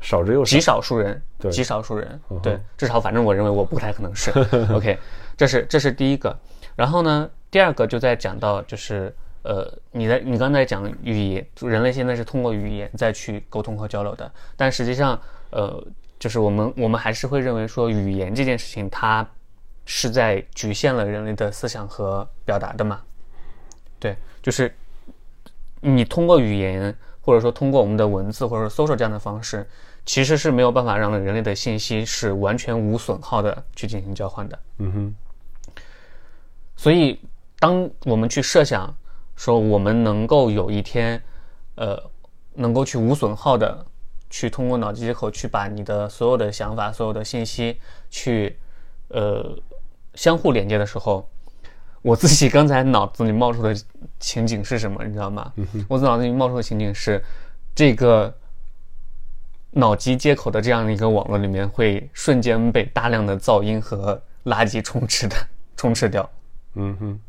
[0.00, 4.30] 少之又少，极少数人，对，极少数人，对，至少反正我认为我不太可能是。
[4.72, 4.98] OK，
[5.36, 6.34] 这是这是第一个。
[6.74, 9.14] 然后呢，第二个就在讲到就是。
[9.44, 15.86] 呃，你在你刚才讲语言，人类现在是通过语言再去沟通和交流的，但实际上，呃，
[16.18, 19.26] 就是我们我们还是会认为说语言这件事情，它
[19.84, 23.02] 是在局限了人类的思想和表达的嘛？
[24.00, 24.74] 对，就是
[25.82, 29.68] 你通过语言，或者说通过我们的文字或者搜索这样的方式，
[30.06, 34.58] 其实是没有办法让人类的信息是完全无损耗的去进行交换的。
[34.78, 35.14] 嗯哼。
[36.76, 37.20] 所以，
[37.58, 38.90] 当我们去设想。
[39.36, 41.22] 说我们能够有一天，
[41.74, 42.00] 呃，
[42.54, 43.84] 能够去无损耗的
[44.30, 47.78] 去通过脑机接口去把你的所有的想法、所有的信息
[48.10, 48.56] 去，
[49.08, 49.56] 呃，
[50.14, 51.28] 相互连接的时候，
[52.02, 53.74] 我自己刚才脑子里冒出的
[54.20, 55.04] 情景是什么？
[55.04, 55.52] 你知道吗？
[55.88, 57.22] 我脑子里冒出的情景是，
[57.74, 58.32] 这个
[59.72, 65.36] 脑机接口的这样的一个网络里面会瞬间被大量的噪音和垃圾充斥的
[65.76, 66.30] 充斥掉。
[66.74, 67.20] 嗯哼。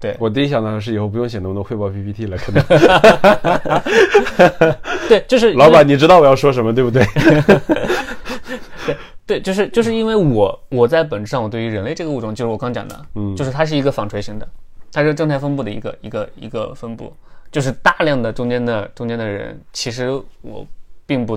[0.00, 2.62] 对我第一想到的是以后不用写那么多汇报 PPT 了，可能。
[5.08, 7.04] 对，就是老板，你知道我要说什么，对不对？
[8.86, 14.48] 对对，就是就是因为我我在本质上我对于人类这个物种，就是我刚讲的，嗯，就是它是一个纺锤型的，
[14.92, 17.12] 它是正态分布的一个一个一个分布，
[17.50, 20.10] 就是大量的中间的中间的人，其实
[20.42, 20.64] 我
[21.06, 21.36] 并不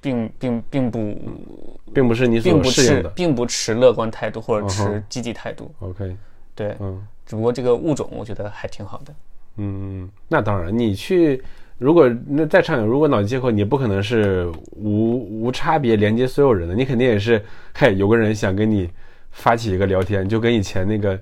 [0.00, 1.14] 并并并不
[1.92, 5.70] 并不是你所适应的，并不持乐观态度或者持积极态度。
[5.80, 6.16] OK，
[6.54, 7.06] 对，嗯。
[7.26, 9.14] 只不过这个物种，我觉得还挺好的。
[9.56, 11.40] 嗯，那当然，你去
[11.78, 17.40] 如果那在场有，如果脑机接口，你不可能是无无差别连接所有人的，你肯定也是，
[17.72, 18.90] 嘿，有个人想跟你
[19.30, 21.16] 发起一个聊天，就跟以前那个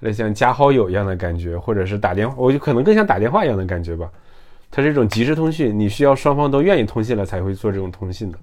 [0.00, 4.10] 类像加好友一样的感觉，或者是打电话，我就可能更像打电话一样的感觉吧。
[4.70, 8.38] 它是一种即时通讯，你需要双方都愿意通信了才会做这种通信的。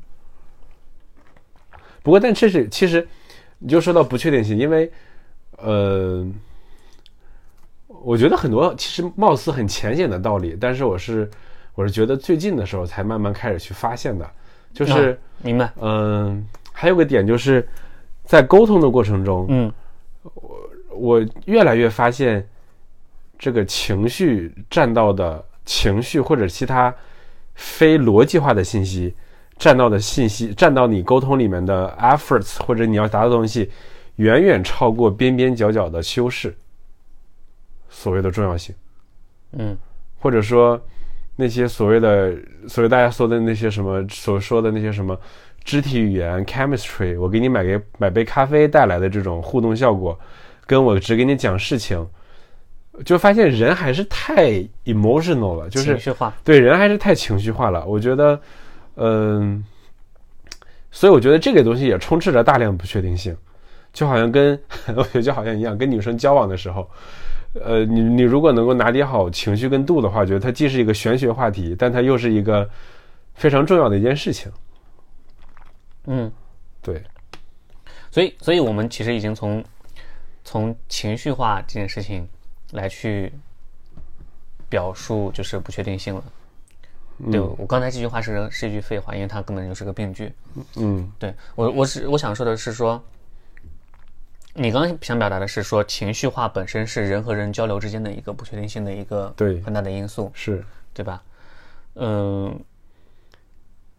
[2.04, 3.08] 不过，但这是其实
[3.58, 4.92] 你就说到不确定性，因为
[5.58, 6.28] 呃。
[8.06, 11.28] 我觉得很多其实貌似很浅显的道理，但是我是
[11.74, 14.30] 我是觉得最近的时候才慢慢开始去发现的，
[14.72, 15.74] 就是明白。
[15.82, 17.68] 嗯，还有个点就是
[18.24, 19.74] 在沟通的过程中，嗯，
[20.22, 22.48] 我我越来越发现
[23.40, 26.94] 这个情绪占到的情绪或者其他
[27.56, 29.12] 非逻辑化的信息
[29.58, 33.72] 占到的信息占到你沟通里面的 efforts 或者你要达到的东西，
[34.18, 36.56] 远远超过边边角角的修饰。
[37.98, 38.76] 所谓的重要性，
[39.54, 39.78] 嗯，
[40.20, 40.80] 或者说
[41.38, 42.36] 那些所谓的
[42.68, 45.18] 所谓大家说的那些什么所说的那些什么
[45.64, 50.20] 肢体语言 chemistry，我给你买个买杯咖啡带来的这种互动效果，
[50.68, 52.06] 跟我只给你讲事情，
[53.06, 54.52] 就发现人还是太
[54.84, 57.86] emotional 了，就是情绪化，对人还是太情绪化了。
[57.86, 58.38] 我觉得，
[58.96, 59.64] 嗯，
[60.92, 63.34] 所以我觉得这个东西也充斥着大量不确定性，
[63.94, 64.62] 就好像跟
[64.98, 66.86] 我觉得就好像一样，跟女生交往的时候。
[67.64, 72.70] 呃，你你如果能够拿捏好情绪跟度的话，觉得它既是一个玄学话题，但它又是一个
[73.34, 74.52] 非常重要的一件事情。
[76.06, 76.32] 嗯，
[76.82, 77.02] 对。
[78.12, 79.64] 所以，所以我们其实已经从
[80.44, 82.28] 从情绪化这件事情
[82.72, 83.32] 来去
[84.70, 86.24] 表述，就是不确定性了。
[87.32, 90.32] 对我刚才这句话是是一句废话，因为它根本就是个病句。
[90.76, 93.02] 嗯，对我我是我想说的是说，
[94.58, 100.64] 你刚刚想表达的是说，情绪化本身是人和人交流之间的一个不确定性的一个对很大的因素，是
[100.94, 101.22] 对吧？
[101.96, 102.58] 嗯，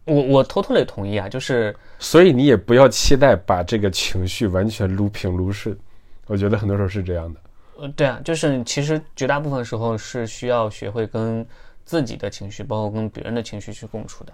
[0.05, 5.77] 我我 totally 同意啊，就是所以你也不要期待把这个情绪完全撸平撸顺，
[6.25, 7.39] 我觉得很多时候是这样的。
[7.77, 11.45] 呃，对啊，就是其实绝大部分时候是需要学会跟
[11.85, 14.33] 自己的情绪，包括跟别人的情绪去共处的。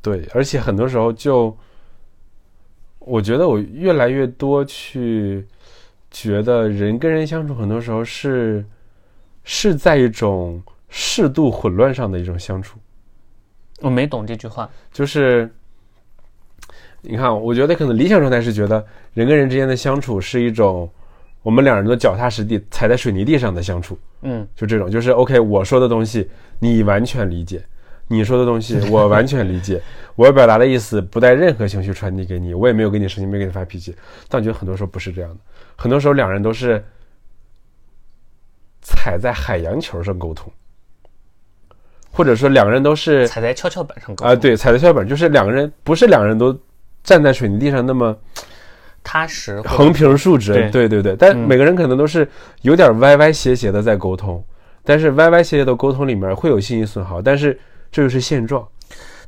[0.00, 1.56] 对，而且很多时候就，
[3.04, 5.46] 我觉得我越来越多去
[6.10, 8.64] 觉得人跟人相处，很多时候是
[9.44, 12.78] 是在一种适度混乱上的一种相处。
[13.80, 15.52] 我没懂这句话，就是
[17.00, 18.84] 你看，我觉得可能理想状态是觉得
[19.14, 20.88] 人跟人之间的相处是一种
[21.42, 24.46] 我们两人都脚踏实地踩在水泥地上的相处，嗯。
[24.54, 27.64] 就这种，就是 OK，我说的东西你完全理解，
[28.08, 29.80] 你说的东西我完全理解，
[30.14, 33.94] 我要表达的意思不带任何情绪传递给你，我也没有跟你生气，没有给你发脾气。
[34.28, 35.36] 但我觉得很多时候不是这样的，
[35.76, 36.84] 很多时候两人都是
[38.82, 40.52] 踩在海洋球上沟通，
[42.10, 46.58] 或者说两个人都是踩在跷跷板上沟啊，通，对，踩在跷跷板，就是两个人不是两个人都
[47.02, 48.16] 站在水泥地上那么
[49.02, 52.28] 踏实横平竖直，对对对对，但每个人可能都是
[52.60, 54.44] 有点歪歪斜斜的在沟通，
[54.84, 57.58] 但是歪歪斜斜的沟通里面会有信息损耗，但是
[57.92, 58.66] 这就是现状。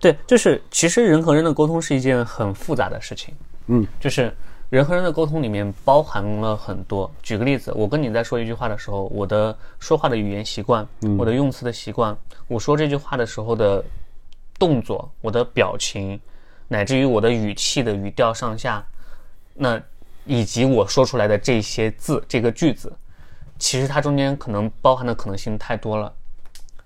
[0.01, 3.33] 对，就是其实人和人的沟通是一件很复杂的事情。
[3.67, 4.35] 嗯，就是
[4.69, 7.11] 人和人的沟通里面包含了很多。
[7.23, 12.17] 举个例子，我跟你在说一句话的时候，我的说话的语言习惯，我的用词的习惯，
[12.49, 13.83] 我说这句话的时候的
[14.59, 16.21] 动作，我的表情，
[16.69, 18.85] 乃至于我的语气的语调上下，
[19.55, 19.81] 那
[20.27, 22.93] 以及我说出来的这些字，这个句子，
[23.59, 26.13] 其实它中间可能包含的可能性太多了。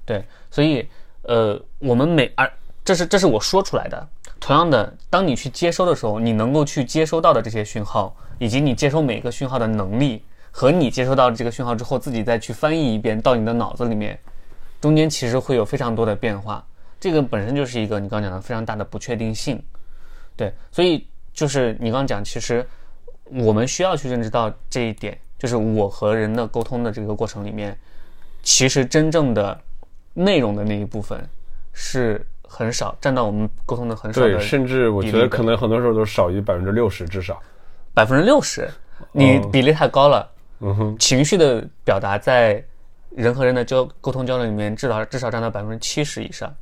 [0.04, 0.88] 对，所以
[1.28, 2.50] 呃，我们每而
[2.82, 4.08] 这是这是我说出来的。
[4.40, 14.18] 同样的，当你去接收的时候，你能够去接收到的这些讯号，以及你接收每个讯号的能力，和你接收到这个讯号之后，自己再去翻译一遍到你的脑子里面，
[14.80, 16.64] 中间其实会有非常多的变化。
[16.98, 19.62] 这个本身就是一个你刚刚讲的非常大的不确定性。
[20.34, 22.66] 对，所以就是你刚刚讲，其实
[23.24, 27.76] 我们需要去认知到这一点，就是我和人的沟通的这个过程里面，
[28.42, 29.60] 其实真正的
[30.18, 31.18] 内容的那一部分
[31.72, 37.40] 是很少，占到我们沟通的很少对，的甚至我觉得可能很多时候都少于百分之六十至少。
[37.94, 38.68] 百分之六十，
[39.12, 40.28] 你比例太高了。
[40.60, 42.62] 嗯哼，情绪的表达在
[43.10, 46.52] 人和人的交沟通交流里面，至少至少占到百分之七十以上。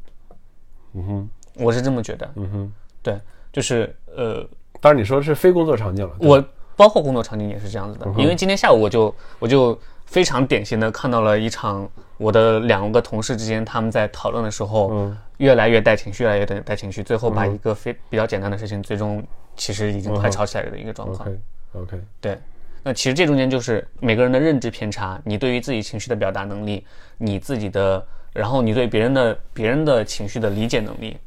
[0.92, 2.30] 嗯哼，我是这么觉得。
[2.36, 2.72] 嗯哼。
[3.02, 3.18] 对，
[3.52, 4.46] 就是呃，
[4.80, 11.88] 当然你说的是非工作场景了，我包括工作场景也是这样子的，因为今天下午我就我就非常典型的看到了一场
[12.18, 19.22] 我的两个同事之间他们在讨论的时候，嗯越来越带情绪，越来越带带情绪，最后把一个非比较简单的事情，最终
[19.54, 21.28] 其实已经快吵起来的一个状况。
[21.28, 21.38] OK
[21.74, 22.38] OK，对，
[22.82, 26.82] 那其实这中间就是每个人的认知偏差，你对于自己情绪的表达能力，
[27.18, 28.02] 你自己的，
[28.32, 31.18] 然后你对别人的别人的情绪的理解能力，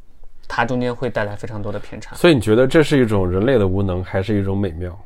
[0.48, 2.16] 它中间会带来非常多的偏差。
[2.16, 5.00] 所以你觉得这是一种人类的无能，还是一种美妙？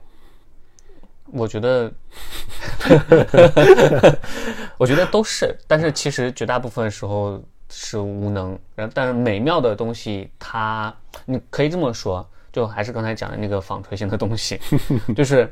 [1.33, 1.91] 我觉得，
[4.77, 14.59] 我觉得都是，但是其实绝大部分时候是无能，然后但是美妙的东西它，你可以这么说，就还是刚才讲的那个纺锤型的东西，
[15.15, 15.51] 就是，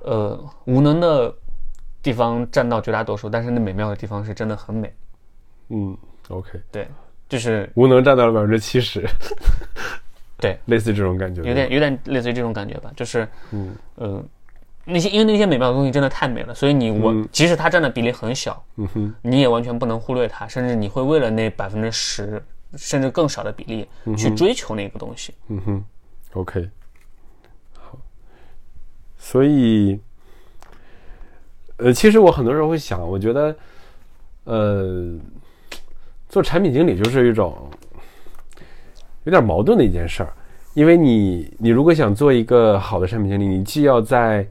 [0.00, 1.34] 呃，无能的
[2.02, 4.94] 地方占到绝大多数，但是那美妙的地方是真的很美，
[5.68, 5.96] 嗯
[6.28, 6.88] ，OK，对，
[7.28, 9.06] 就是无能占到了百分之七十，
[10.42, 13.72] 对，类似这种感觉，有点有点类似于这种感觉吧，就是，嗯。
[13.94, 14.20] 呃，
[14.84, 22.42] 那些因为那些美妙的东西真的太美了，所以你我、即使它占的比例很小，嗯哼，你也完全不能忽略它，甚至你会为了那百分之十
[22.74, 25.32] 甚至更少的比例去追求那个东西。
[25.46, 25.84] 嗯哼
[26.32, 26.68] ，OK，
[27.78, 27.96] 好，
[29.16, 30.00] 所以，
[31.76, 33.56] 呃，其实我很多时候会想，我觉得，
[34.42, 35.16] 呃，
[36.28, 37.70] 做产品经理就是一种
[39.24, 40.32] 有点矛盾的一件事儿，
[40.74, 44.46] 因为你你如果想做一个好的产品经理，你既要在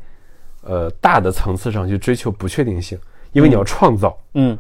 [0.64, 2.98] 呃大的层次上去追求不确定性，
[3.34, 4.58] 因为你要创造，嗯，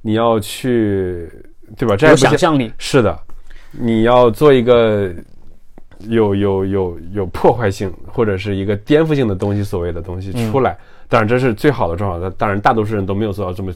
[0.00, 1.30] 你要去，
[1.76, 1.96] 对吧？
[1.96, 3.18] 这还有想象力，是的，
[3.70, 5.12] 你要做一个
[6.08, 10.76] 有有有有破坏性或者是一个颠覆性的东西，所谓的东西出来。
[11.08, 12.32] 当然，这是最好的状况。
[12.38, 13.70] 当然，大多数人都没有做到这么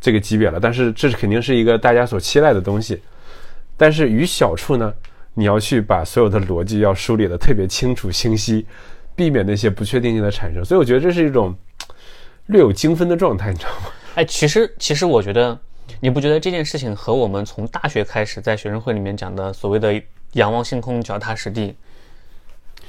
[0.00, 0.60] 这个级别了。
[0.60, 3.02] 但是，这是肯定是一个大家所期待的东西。
[3.76, 4.94] 但是，于小处呢，
[5.38, 8.66] 你要去把所有的逻辑要梳理的特别清楚清晰，
[9.14, 10.64] 避免那些不确定性的产生。
[10.64, 11.54] 所以，我觉得这是一种
[12.46, 13.92] 略有精分的状态，你知道吗？
[14.16, 15.56] 哎，其实其实我觉得，
[16.00, 21.72] 你不觉得这件事情和我们从大学开始在学生会里面讲的所谓的仰望星空、脚踏实地，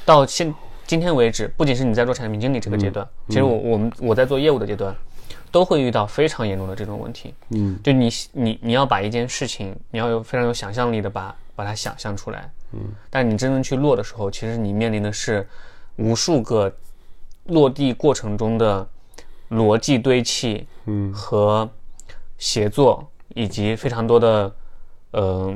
[0.03, 0.51] 到现
[0.87, 4.95] 今天为止，不仅是你在做产品经理这个阶段，其实我我们我在做业务的阶段，
[5.51, 7.31] 都会遇到非常严重的这种问题。
[7.49, 12.49] 嗯，就你你你要把一件事情，你要有非常有想象力的把把它想象出来。
[12.71, 12.79] 嗯，
[13.09, 15.45] 但你真正去落的时候，其实你面临的是
[15.97, 16.73] 无数个
[17.47, 18.87] 落地过程中的
[19.49, 21.11] 逻辑堆砌，嗯。
[21.13, 21.69] 和
[22.37, 24.55] 协作，以及非常多的
[25.11, 25.53] 呃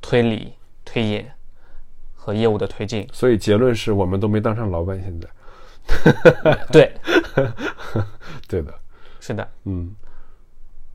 [0.00, 1.30] 推理、推演
[2.14, 3.06] 和业务的推进。
[3.12, 5.28] 所以结论是我们都没当上老板，现在。
[6.72, 6.90] 对，
[8.48, 8.74] 对的，
[9.20, 9.94] 是的，嗯。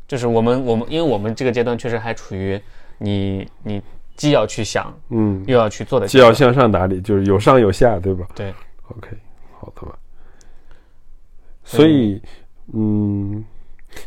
[0.07, 2.59] 就是我们我们，因为我们这个阶段确实还处于
[2.99, 3.81] 你你
[4.15, 8.53] 既要去想，嗯，又要去做的既要向上打理，就是有上有下，对吧对
[8.89, 9.09] ，？OK，
[9.59, 9.97] 好的吧。
[11.63, 12.21] 所以，
[12.73, 13.43] 嗯，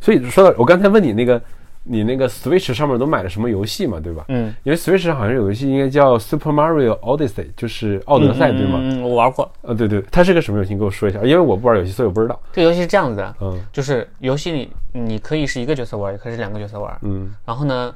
[0.00, 1.40] 所以说到我刚才问你那个，
[1.84, 4.24] 你那个 Switch 上面都买了什么游戏嘛，对吧？
[4.28, 8.78] 嗯，因为 Switch 上好像有游戏应该叫 Super Mario Odyssey，就是奥德赛，对吗？
[8.82, 10.72] 嗯，我玩过呃，对对，它是个什么游戏？
[10.74, 12.38] 你给我说一下，因为我不玩游戏，所以我不知道。
[12.52, 16.98] 这个游戏是这样子的，嗯就是游戏里你可以是一个角色玩，也可以是两个角色玩。
[17.02, 17.94] 嗯然后呢，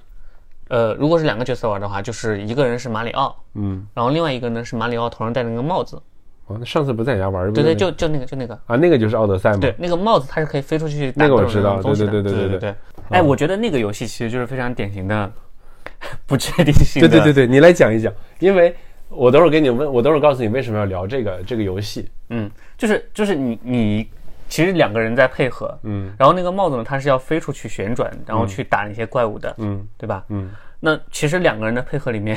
[0.69, 6.01] 呃，如果是两个角色玩的话，就是一个人是马里奥，嗯，然后另外一个呢是马里奥头上戴着那个帽子。
[6.47, 7.53] 哦，那上次不在你家玩？
[7.53, 8.55] 对对，就就那个就那个。
[8.67, 9.59] 啊，那个就是奥德赛嘛。
[9.59, 12.75] 对，那个帽子它是可以飞出去打那个我各种知道东西的对对对对对对对。
[13.11, 15.33] 哎，我觉得那个游戏其实就是非常典型的
[16.27, 17.01] 不确定性。
[17.01, 18.75] 对对对对，你来讲一讲，因为
[19.09, 22.09] 我等会儿给你问，我等会儿告诉你为什么要聊这个这个游戏。
[22.31, 24.09] 嗯，就是就是你你
[24.49, 26.15] 其实两个人在配合，嗯。
[26.19, 29.87] 然后那个帽子呢，它是要飞出去旋转，然后去打那些怪物的，嗯。
[29.97, 30.25] 对吧？
[30.29, 30.51] 嗯。
[30.81, 32.37] 那其实两个人的配合里面，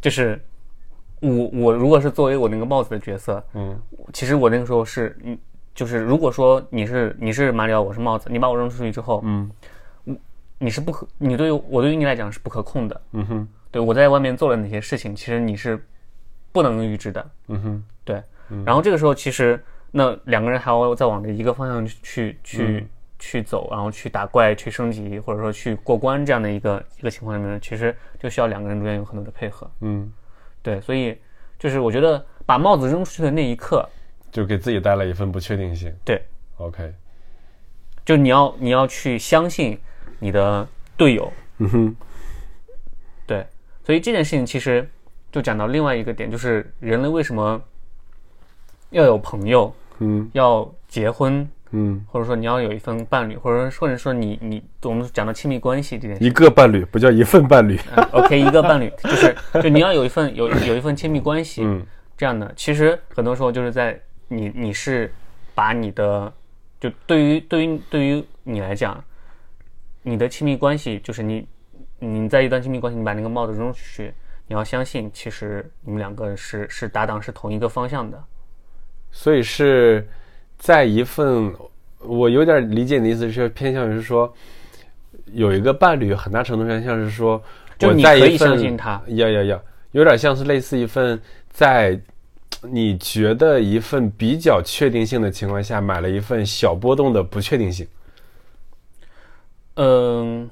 [0.00, 0.40] 就是
[1.20, 3.78] 我我如果是作为我那个帽子的角色，嗯。
[4.12, 5.38] 其实我那个时候是，嗯，
[5.74, 9.50] 就是如果说你是你是马里奥，我是帽子，你把我扔出去之后，嗯。
[10.62, 13.48] 你是不可，你对于我对于你来讲是不可控的，嗯哼。
[13.70, 15.82] 对我在外面做了哪些事情，其实你是
[16.52, 17.84] 不能预知的，嗯哼。
[18.04, 18.22] 对。
[18.66, 22.86] 然后这个时候其实那两个人还要再往着一个方向去去、
[23.18, 29.70] 去走，然后去打怪、去升级，或者说去过关这样的一个一个情况里面，其实就需要两个人中间有很多的配合。
[29.80, 30.12] 嗯，
[30.62, 31.18] 对，所以
[31.58, 33.88] 就是我觉得把帽子扔出去的那一刻，
[34.30, 35.94] 就给自己带来一份不确定性。
[36.04, 36.22] 对
[36.56, 36.94] ，OK，
[38.04, 39.78] 就你要你要去相信
[40.18, 40.66] 你的
[40.96, 41.96] 队友，嗯哼。
[43.26, 43.46] 对，
[43.84, 44.88] 所以这件事情其实
[45.30, 47.62] 就讲到另外一个点，就是人类为什么
[48.90, 56.24] 要有朋友，嗯要结婚，嗯，或者说你要有一份伴侣，或者说或者说你你我们讲到亲密关系这件事。
[56.24, 57.78] 一个伴侣不叫一份伴侣。
[57.96, 61.86] 嗯 OK，一个伴侣就是就你要有一份有有一份亲密关系，嗯
[62.16, 63.98] 这样的，其实很多时候就是在
[64.28, 65.12] 你你是
[65.54, 66.32] 把你的
[66.80, 69.02] 就对于对于对于你来讲，
[70.02, 71.46] 你的亲密关系就是你
[71.98, 74.12] 你在一段亲密关系，你把那个帽子扔出去，
[74.46, 78.22] 你要相信，其实你们两个是是搭档，是同一个方向的。
[79.12, 80.08] 所以是
[80.58, 81.54] 在一份，
[81.98, 84.32] 我有点理解你的意思是偏向于是说，
[85.32, 87.42] 有一个伴侣，很大程度上像是说，
[87.78, 89.00] 就你可以相信他。
[89.08, 92.00] 要要要，有点像是类似一份在
[92.62, 97.86] 你觉得一份比较确定性的情况下，买了一份小波动的不确定性。
[99.76, 100.48] 嗯，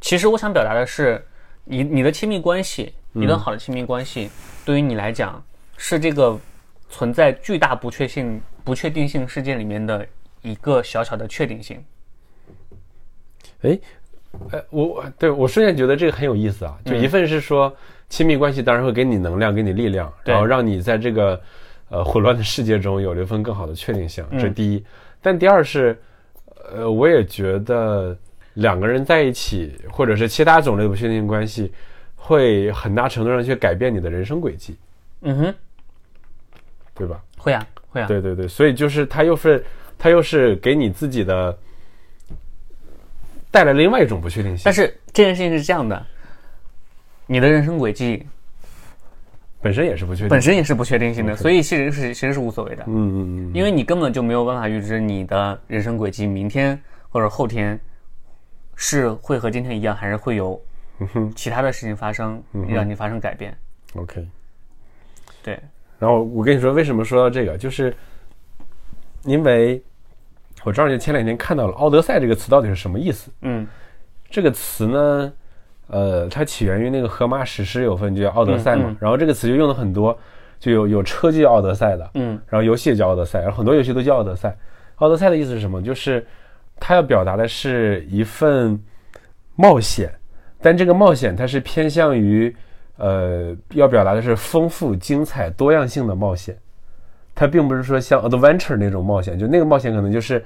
[0.00, 1.22] 其实我想表达的是，
[1.64, 4.30] 你你的亲密关系，一段好的亲密关系，
[4.64, 5.44] 对于你来讲
[5.76, 6.38] 是这个
[6.90, 10.06] 存在巨大不确性不确定性事件里面的
[10.42, 11.82] 一个小小的确定性。
[13.62, 13.78] 哎，
[14.50, 16.78] 呃，我我对我瞬间觉得这个很有意思啊。
[16.84, 17.74] 就一份是说
[18.08, 21.40] 亲密关系当然会给你能量，给你力量，然后让你在这个
[21.88, 24.84] 呃混乱的世界中有了一份更好的确定性，这是第一。
[25.22, 25.98] 但第二是，
[26.72, 28.16] 呃，我也觉得
[28.54, 31.72] 两个人在一起，或者是其他种类的不确定性关系，
[32.16, 34.76] 会很大程度上去改变你的人生轨迹，
[35.20, 35.54] 嗯哼，
[37.00, 37.22] 对吧？
[37.38, 38.06] 会啊，会啊。
[38.06, 39.64] 对对对，所以就是它又是
[39.98, 41.58] 它又是给你自己的
[43.50, 44.62] 带来另外一种不确定性。
[44.66, 46.06] 但，是这件事情是这样的，
[47.26, 48.26] 你的人生轨迹
[49.62, 56.78] 本身也是不确定本身也是不确定性的，所以其实是其实是无所谓的，嗯嗯嗯，因为你根本就没有办法预知你的人生轨迹明天
[57.08, 57.80] 或者后天
[58.76, 60.60] 是会和今天一样，还是会有
[61.34, 63.56] 其他的事情发生，让你发生改变。
[63.94, 64.26] OK。
[65.42, 65.58] 对，
[66.00, 67.94] 然后我跟你说，为什么说到这个，就是
[69.24, 69.80] 因为
[70.64, 73.30] 我正好就前两天看到了“奥德赛”这个词到底是什么意思。
[73.42, 73.66] 嗯
[74.28, 75.32] 这个词呢，
[75.88, 80.18] 呃，它起源于那个荷马史诗有份就叫《奥德赛》嘛，嗯嗯然后这个词就用的很多，
[80.58, 84.56] 就有有车就叫奥德赛的，嗯然后游戏也叫奥德赛，然后很多游戏都叫奥德赛。
[84.96, 85.82] 奥德赛的意思是什么？
[85.82, 86.26] 就是
[86.78, 88.78] 它要表达的是一份
[89.56, 90.12] 冒险，
[90.60, 92.54] 但这个冒险它是偏向于
[93.00, 96.54] 呃，要表达的是丰富、精彩、多样性的冒险。
[97.34, 100.44] 它并不是说像 adventure 那种冒险，就那个冒险可能就是，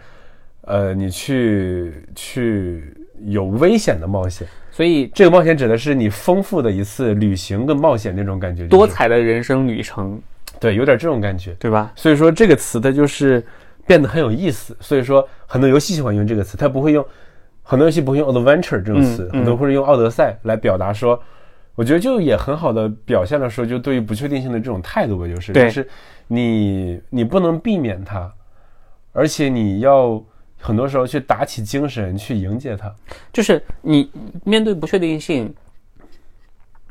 [0.61, 2.95] 呃，你去去
[3.25, 4.47] 有危险的冒险。
[4.71, 10.21] 所以这个冒险指的是你丰富的一次旅行跟冒险那种感觉，多彩的人生旅程。
[10.61, 11.91] 对，有点这种感觉，对吧？
[11.97, 13.45] 所以说这个词它就是
[13.85, 14.77] 变得很有意思。
[14.79, 17.05] 所以说很多游戏喜欢用这个词，它不会用
[17.65, 21.21] 很多游戏不会用 adventure 这种词，很多会用奥德赛来表达说。
[21.77, 25.89] 我觉得就也很好的表现了说，就对于不确定性的这种态度吧，就是就是
[26.29, 28.33] 你你不能避免它，
[29.13, 30.23] 而且你要
[30.61, 32.95] 很多时候去打起精神去迎接它。
[33.33, 34.09] 就是你
[34.45, 35.53] 面对不确定性，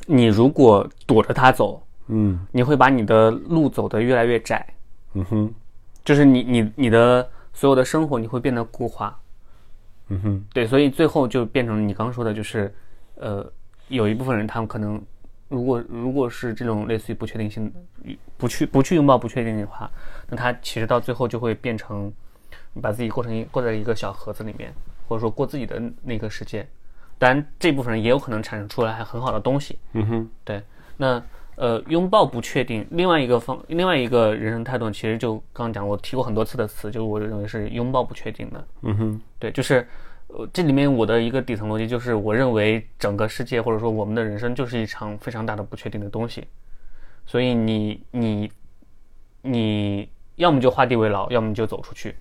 [0.05, 4.67] 你如果躲着它走，嗯，你会把你的路走得越来越窄。
[5.13, 5.53] 嗯哼，
[6.03, 9.17] 就是你你你的所有的生活你会变得固化。
[10.09, 12.73] 嗯哼，对，所以最后就变成你刚说的，就是
[13.15, 13.49] 呃。
[13.89, 15.01] 有一部分人，他们可能，
[15.49, 17.71] 如果如果是这种类似于不确定性，
[18.37, 19.89] 不去不去拥抱不确定的话，
[20.29, 22.11] 那他其实到最后就会变成，
[22.81, 24.73] 把自己过成一过在一个小盒子里面，
[25.07, 26.67] 或者说过自己的那个世界。
[27.19, 29.77] 当然，这部分人也有可能产生出来很好的东西。
[29.91, 30.61] 嗯哼，对。
[30.97, 31.21] 那
[31.55, 38.67] 呃，拥抱不确定，另外一个方，另外一个人生态度，其实就刚刚讲，我提过很多次的词，就是我认为是拥抱不确定的。
[38.81, 39.87] 嗯哼，对，就是。
[40.35, 46.47] 呃，这里面我的一个底层逻辑就是，我认为整个世界或者说我们的人生就是一场非常大的不确定的东西，
[47.23, 48.51] 所以你你
[49.43, 52.15] 你要么就画地为牢，要么就走出去，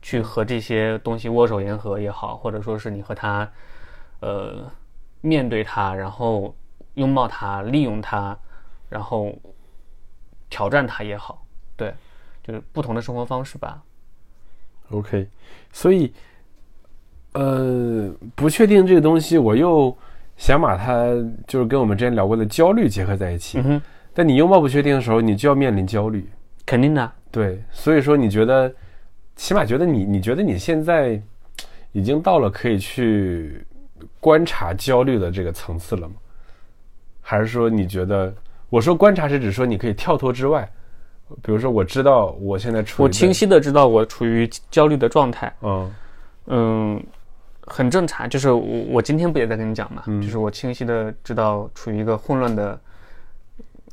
[0.00, 3.50] 去和这些东西握手言和也好，或者说是你和他
[4.20, 4.70] 呃
[5.20, 6.54] 面对他，然后
[6.94, 8.38] 拥抱他，利用他，
[8.88, 9.36] 然后
[10.48, 11.44] 挑战他也好，
[11.76, 11.92] 对，
[12.44, 13.82] 就是不同的生活方式吧。
[14.90, 15.28] OK，
[15.72, 16.14] 所以。
[17.36, 19.94] 呃，不确定这个东西，我又
[20.36, 21.06] 想把它
[21.46, 23.58] 就是跟我们之前聊过的焦虑结合在一起。
[23.58, 23.82] 嗯哼。
[24.14, 26.26] 但你拥抱不确定的时候，你就要面临焦虑。
[26.64, 27.12] 肯定的。
[27.30, 28.72] 对，所以说你觉得，
[29.36, 31.20] 起码觉得你，你觉得你现在
[31.92, 33.62] 已经到了可以去
[34.18, 36.14] 观察焦虑的这个层次了吗？
[37.20, 38.34] 还是说你觉得，
[38.70, 40.66] 我说观察是指说你可以跳脱之外，
[41.42, 45.52] 比如说我知道我现在处，我清晰的知道我处于焦虑的状态。
[45.60, 45.94] 嗯
[46.46, 47.04] 嗯。
[47.68, 52.80] 很正常，就是我我今天不也在跟你讲嘛，就是我清晰的知道处于一个混乱的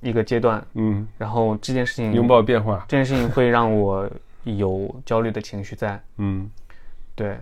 [0.02, 4.08] 一个阶段，嗯，然后这件事情拥抱变化，这件事情会让我
[4.44, 6.48] 有焦虑的情绪在，嗯，
[7.16, 7.36] 对，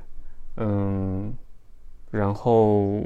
[0.56, 1.34] 嗯，
[2.10, 3.04] 然后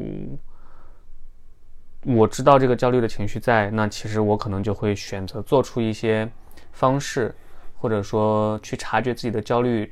[2.05, 6.29] 我知道这个焦虑的情绪在，那其实我可能就会选择做出一些
[6.73, 7.33] 方式，
[7.73, 9.91] 或者说去察觉自己的焦虑，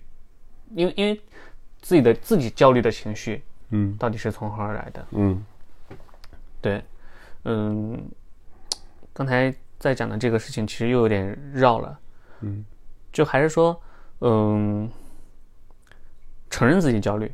[0.75, 1.19] 因为因为。
[1.83, 5.05] 自己的自己焦虑的情绪，嗯，到底是从何而来的？
[5.11, 5.45] 嗯，
[6.61, 6.81] 对，
[7.43, 8.01] 嗯，
[9.11, 11.99] 刚才在讲的这个事情其实又有点绕了，
[12.39, 12.63] 嗯，
[13.11, 13.79] 就还是说，
[14.21, 14.89] 嗯，
[16.49, 17.29] 承认自己焦虑，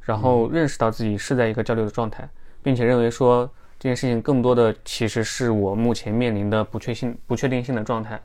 [0.00, 2.26] 然后认识到自己是在一个焦虑的状态，
[2.62, 3.44] 并且认为说
[3.78, 8.18] 这件事情更多的其实是我目前面临的不确性、不确定性的状态，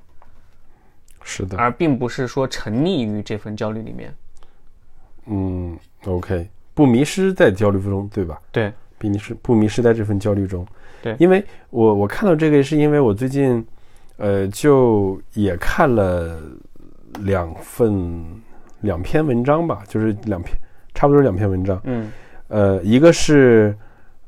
[1.24, 4.16] 是的，而并不是说沉溺于这份焦虑里面。
[5.30, 8.40] 嗯，OK，不迷失在焦虑中，对吧？
[8.52, 10.66] 对，不迷失不迷失在这份焦虑中。
[11.02, 13.66] 对，因为我我看到这个，是因为我最近，
[14.18, 16.42] 呃，就也看了
[17.20, 18.24] 两份
[18.82, 20.58] 两篇文章吧，就是两篇，
[20.94, 21.80] 差不多两篇文章。
[21.84, 22.12] 嗯，
[22.48, 23.76] 呃，一个是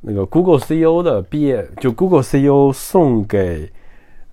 [0.02, 3.72] 那个 Google CEO 的毕业，就 Google CEO 送给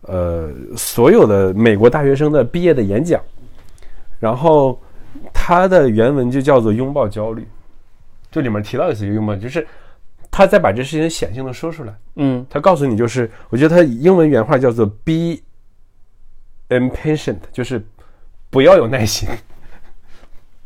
[0.02, 3.22] 呃所有的美国大学生的毕业的演讲，
[4.18, 4.78] 然后。
[5.32, 7.46] 他的原文就叫做“拥抱焦虑”，
[8.30, 9.66] 就里面提到的是拥抱，就是
[10.30, 11.94] 他在把这事情显性的说出来。
[12.16, 15.38] 嗯，他告诉你，就是我觉得他英文原话叫做 “be
[16.68, 17.84] impatient”，就是
[18.50, 19.28] 不要有耐心。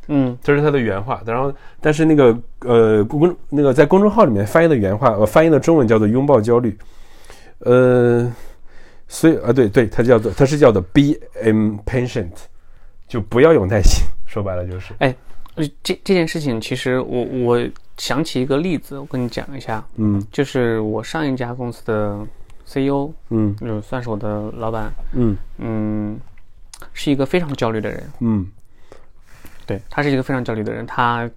[0.08, 1.22] 嗯，这是他的原话。
[1.24, 6.76] 然后，但是那个呃，公那个在公众号里面翻译的原话，我翻译的中文叫做“拥抱焦虑”。
[7.60, 8.32] 呃，
[9.06, 12.32] 所以啊，对对，它叫做，它是叫做 “be impatient”，
[13.06, 14.02] 就不要有耐心。
[14.30, 15.12] 说白了就是，哎，
[15.82, 22.16] 这这件事情其实我我想起一个例子，我跟你讲一下，嗯，就是我上一家公司的
[22.64, 25.36] CEO，嗯，就算是我的老板，嗯。
[25.58, 26.20] 嗯，
[26.92, 28.46] 是一个非常焦虑的人，嗯，
[29.66, 31.28] 对他是一个非常焦虑的人，他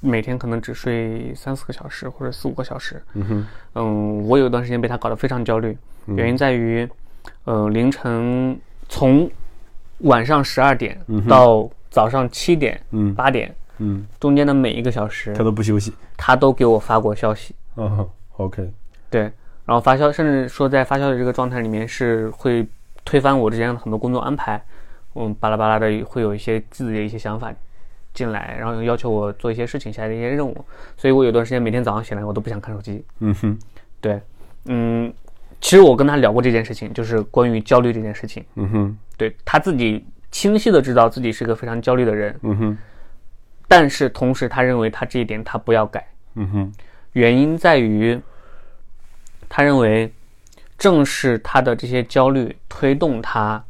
[0.00, 3.46] 每天可能只睡三四个小时或者四五个小时，嗯哼，
[3.76, 6.88] 嗯，我有一段时间被他搞得非常焦虑，原因在于，
[7.44, 8.58] 呃，凌晨
[8.88, 9.30] 从
[9.98, 17.54] 晚上十二点到早上七点，嗯，八点，嗯，中间的每一个小时，他都不休息，他都给我发过消息。
[17.76, 18.70] 嗯，OK，
[19.10, 19.22] 对，
[19.64, 22.66] 然后发消，甚至说在发消的这个状态里面是会
[23.04, 24.62] 推翻我之前的很多工作安排，
[25.14, 27.52] 嗯，巴拉巴拉的会有一些自己的一些想法
[28.12, 30.64] 进来，然后要求我做一些事情，下的一些任务，
[30.96, 33.04] 所以我有段时间每天早上醒来我都不想看手机。
[33.20, 33.58] 嗯哼，
[34.00, 34.20] 对，
[34.66, 35.12] 嗯，
[35.60, 38.44] 其实我跟他聊过这件事情，就是关于焦虑这件事情。
[38.56, 42.78] 嗯哼，对他自己清晰的知道自己是个非常焦虑的人，嗯哼，
[43.68, 46.72] 但是同时他认为他这一点他不要改，嗯哼，
[47.12, 48.20] 原因在于。
[49.52, 50.08] 他认为，
[50.78, 53.60] 正是他的这些焦虑推动他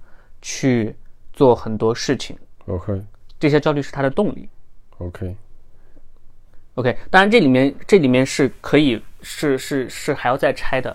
[0.43, 0.95] 去
[1.33, 2.37] 做很多事情。
[2.67, 3.03] OK，
[3.39, 4.47] 这些焦虑是他的动力。
[4.99, 10.95] OK，OK，当然这里面这里面是可以是是是还要再拆的，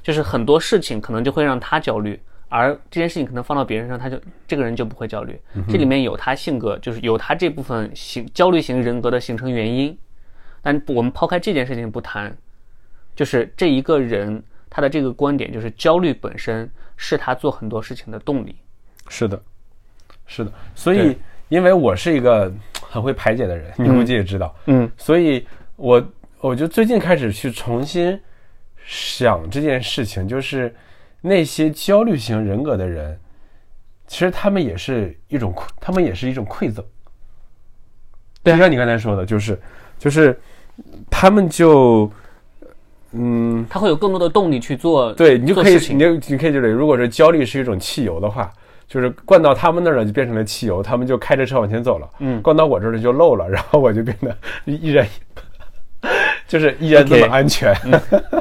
[0.00, 2.20] 就是很多事情可能就会让他焦虑，
[2.50, 5.40] 而这件事情可能放到别人身上，他就这个人就不会焦虑。
[5.68, 9.96] 这里面有他性格，就是有他这部分形焦虑型人格的形成原因。
[10.60, 12.36] 但我们抛开这件事情不谈。
[13.16, 18.56] 就是这一个人，他的这个观点就是焦虑本身是他做很多事情的动力。
[19.08, 19.42] 是的，
[20.26, 20.50] 是的。
[20.74, 21.16] 所以，
[21.48, 24.54] 因为我是一个很会排解的人，你估计也知道。
[24.66, 24.90] 嗯。
[24.96, 25.46] 所以
[25.76, 26.02] 我
[26.40, 28.18] 我就最近开始去重新
[28.86, 30.74] 想这件事情，就是
[31.20, 33.18] 那些焦虑型人格的人，
[34.06, 36.84] 其实他们也是一种馈，他们也是一种馈赠。
[38.42, 39.60] 就像你刚才说的，就是
[39.98, 40.38] 就是
[41.10, 42.10] 他们就。
[43.12, 48.52] 嗯，他会有更多的动力去做，对你就可以，你就你可以就是，如果说焦虑是一种汽油的话，
[48.86, 52.08] 就是灌到他们那儿了就变成了汽油，他们就开着车往前走了。
[52.20, 55.04] 嗯，灌到我这儿了就漏了，然后我就变得 依然，
[56.46, 57.74] 就是依然这么安全。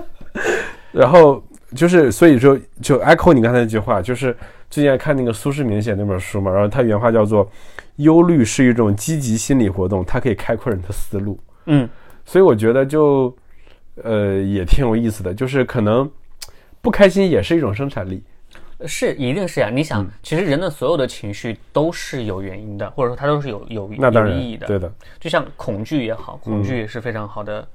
[0.93, 1.43] 然后
[1.75, 4.35] 就是，所以说就 echo 你刚才那句话，就是
[4.69, 7.49] 最近看那个苏世民写那本书嘛，然后他原话叫做
[7.97, 11.87] “忧虑是一种积极心理活动，它可以开阔人的思路。”嗯，
[12.25, 13.35] 所以我觉得就。
[14.01, 16.09] 呃，也挺有意思的，就是可能
[16.81, 18.23] 不开心也是一种生产力，
[18.85, 19.69] 是一定是呀。
[19.69, 24.67] 你想，其实人的所有的情绪都是有原因的，或者说它都是有有有意义的。
[24.67, 24.89] 对的，
[25.19, 27.67] 就像恐惧也好，恐惧也是非常好的，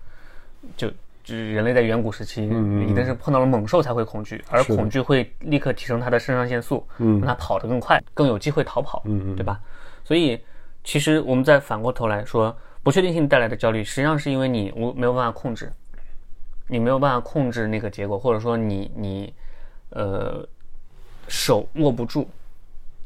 [0.78, 0.94] 就就是
[1.26, 9.60] 人类在远古时期一定是碰到了猛兽才会恐惧，而恐惧会立刻提升它的肾上腺素，让它跑得更快，更有机会逃跑，嗯对吧？
[10.04, 10.38] 所以
[10.82, 15.72] 其实我们再反过头来说，不确定性带来的焦虑，实际上是因为你无没有办法控制。
[16.66, 19.34] 你没有办法控制那个结果，或者说你你，
[19.90, 20.42] 呃，
[21.28, 22.26] 手握不住，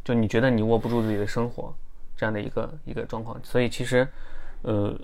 [0.04, 1.74] 就你觉得你握不住自己的生活
[2.16, 3.36] 这样的一个一个状况。
[3.42, 4.06] 所以其实，
[4.62, 4.96] 呃，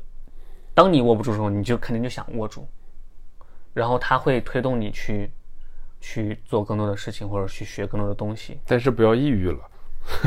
[0.72, 2.64] 当你握不住的时候，你就肯定就想握住，
[3.74, 5.30] 然后它会推动你去
[6.00, 8.58] 去做更多的事情，或者去学更多的东西。
[8.66, 9.58] 但是不要抑郁了。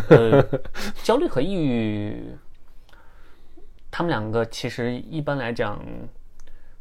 [0.09, 0.45] 呃，
[1.01, 2.35] 焦虑和抑郁，
[3.89, 5.83] 他们两个其实一般来讲，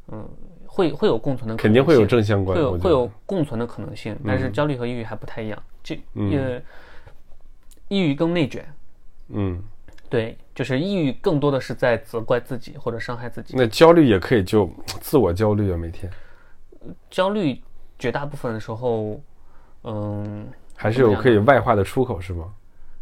[0.09, 0.29] 嗯。
[0.69, 4.14] 会会有共存的，肯定会有正相关，会有会有共存的可能性。
[4.27, 6.61] 但是焦虑和抑郁还不太一样，这呃，
[7.89, 8.67] 抑郁更内卷。
[9.29, 9.62] 嗯，
[10.11, 13.55] 对，就是抑郁更多的是在责怪自己或者伤害自己。
[13.57, 16.12] 那焦虑也可以就自我焦虑啊，每天。
[17.11, 17.61] 焦虑
[17.99, 19.20] 绝大部分的时候，
[19.84, 22.53] 嗯，还是有可以外化的出口，是吗？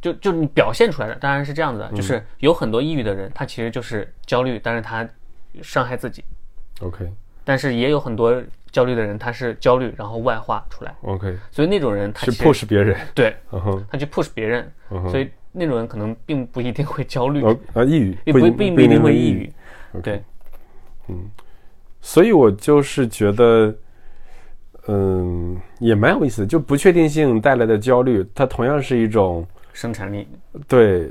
[0.00, 5.08] 就就你表现出来的，当然是这样子的，就是有很多抑郁的人，他其实就是焦虑，但是他
[5.62, 6.22] 伤害自己。
[6.80, 7.10] OK。
[7.46, 10.94] 但是也有很多焦虑的人，他是焦虑，然后外化出来。
[11.02, 14.72] OK，所以那种人他去 push 别人，对，嗯他去 push 别人，
[15.10, 19.52] 所以那种人可能并不一定会焦虑，啊，抑郁，不并不一定会抑郁。
[20.02, 20.22] 对，
[21.08, 21.30] 嗯，
[22.04, 23.74] 所以我就是觉得，
[24.88, 30.28] 嗯，也蛮有意思的，就不确定性带来的焦虑，它同样是一种生产力，
[30.68, 31.10] 对。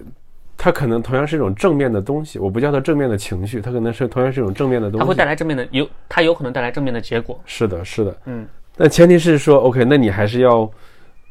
[0.56, 5.00] 它可能同样是一种正面的东西，我不叫它正面的情绪，它可能是同样是一种正面的东西。
[5.00, 7.42] 它会带来正面的有，它有可能带来正面的结果。
[7.44, 8.48] 是的，是的，嗯。
[8.78, 10.70] 但前提是说，OK，那你还是要，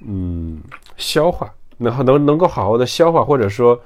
[0.04, 0.60] 嗯，
[0.96, 3.80] 消化，然后能能够好好的消化，或者说，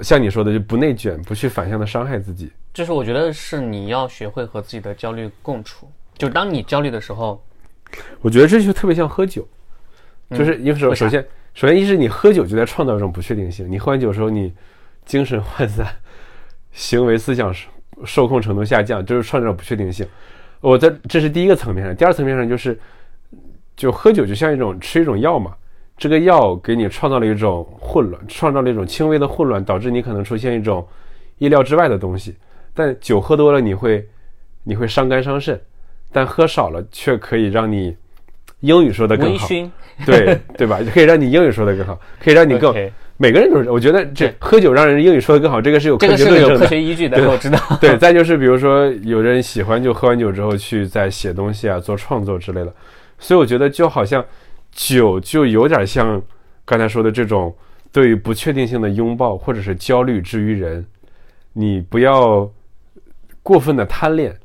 [0.00, 2.50] 像你说的，就不内卷，不去反向的伤害自己。
[2.72, 5.90] 就是我觉得是你要学会和自己的焦虑共处。
[6.16, 7.42] 就当你焦虑的时候，
[8.20, 9.46] 我觉得这就特别像喝酒，
[10.30, 11.24] 就是因为首首先。
[11.54, 13.70] 首先，一是你喝酒就在创造一种不确定性。
[13.70, 14.52] 你喝完酒的时候，你
[15.04, 15.86] 精神涣散，
[16.72, 17.54] 行为思想
[18.04, 20.04] 受控程度下降，就是创造不确定性。
[20.60, 22.76] 我在这是第一个层面上，第二层面上就是，
[23.76, 25.54] 就喝酒就像一种吃一种药嘛。
[25.96, 30.86] 这个药给你创造了一种混乱，创造了一种轻微的混乱，导致你可能出现一种
[31.38, 32.34] 意料之外的东西。
[32.72, 34.06] 但酒喝多了，你会
[34.62, 35.60] 你会伤肝伤肾，
[36.12, 37.96] 但喝少了却可以让你。
[38.60, 39.46] 英语说的更好，
[40.06, 40.80] 对对吧？
[40.94, 42.74] 可以让你英语说的更好，可以让你更
[43.18, 43.70] 每个人都是。
[43.70, 47.58] 我觉得这喝酒让人英语说的更好，这个是有科学依据的，我知道。
[47.78, 52.72] 对，再就是比如说，有人喜欢就喝完酒之后去再写东西啊，做创作之类的。
[53.18, 54.24] 所以我觉得就好像
[54.74, 56.20] 酒就有点像
[56.64, 57.54] 刚才说的这种
[57.92, 60.84] 对于不确定性的拥抱，或者是焦虑之于人。
[61.52, 62.50] 你不要
[63.42, 64.36] 过分的贪恋，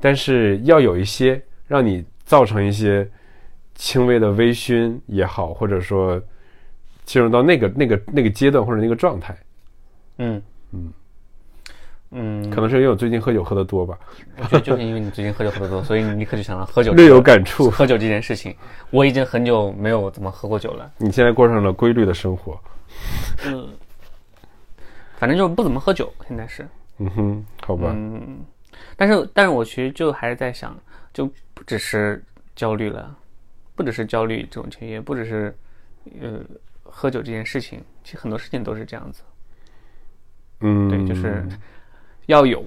[0.00, 3.06] 但是要有一些让你造成一些
[3.74, 6.20] 轻微的微醺也好，或者说
[7.04, 9.36] 进入到那个那个那个阶段或者那个状态。
[10.16, 10.90] 嗯嗯
[12.16, 13.98] 嗯，可能是因为我最近喝酒喝的多吧。
[14.36, 16.92] 我觉得就是因为你最近喝酒喝的多， 所以你立刻就想到喝酒。
[16.92, 17.68] 略有感触。
[17.72, 18.54] 喝酒这件事情，
[18.90, 20.92] 我已经很久没有怎么喝过酒了。
[20.98, 22.58] 你现在过上了规律的生活。
[23.46, 23.68] 嗯。
[25.16, 26.66] 反正就是不怎么喝酒，现在是。
[26.98, 27.92] 嗯哼，好吧。
[27.94, 28.38] 嗯，
[28.96, 30.76] 但是但是我其实就还是在想，
[31.12, 32.22] 就不只是
[32.54, 33.16] 焦虑了，
[33.74, 35.56] 不只是焦虑这种情绪，也不只是
[36.20, 36.40] 呃
[36.82, 39.22] 喝酒这件事情，其实很多事情都是这样子。
[40.60, 41.46] 嗯，对，就是
[42.26, 42.64] 要有，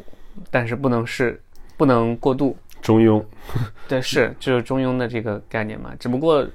[0.49, 1.41] 但是不能是
[1.77, 2.57] 不能过度。
[2.81, 3.23] 中庸。
[3.87, 5.93] 对，是就是中庸的这个概念嘛。
[5.99, 6.47] 只不过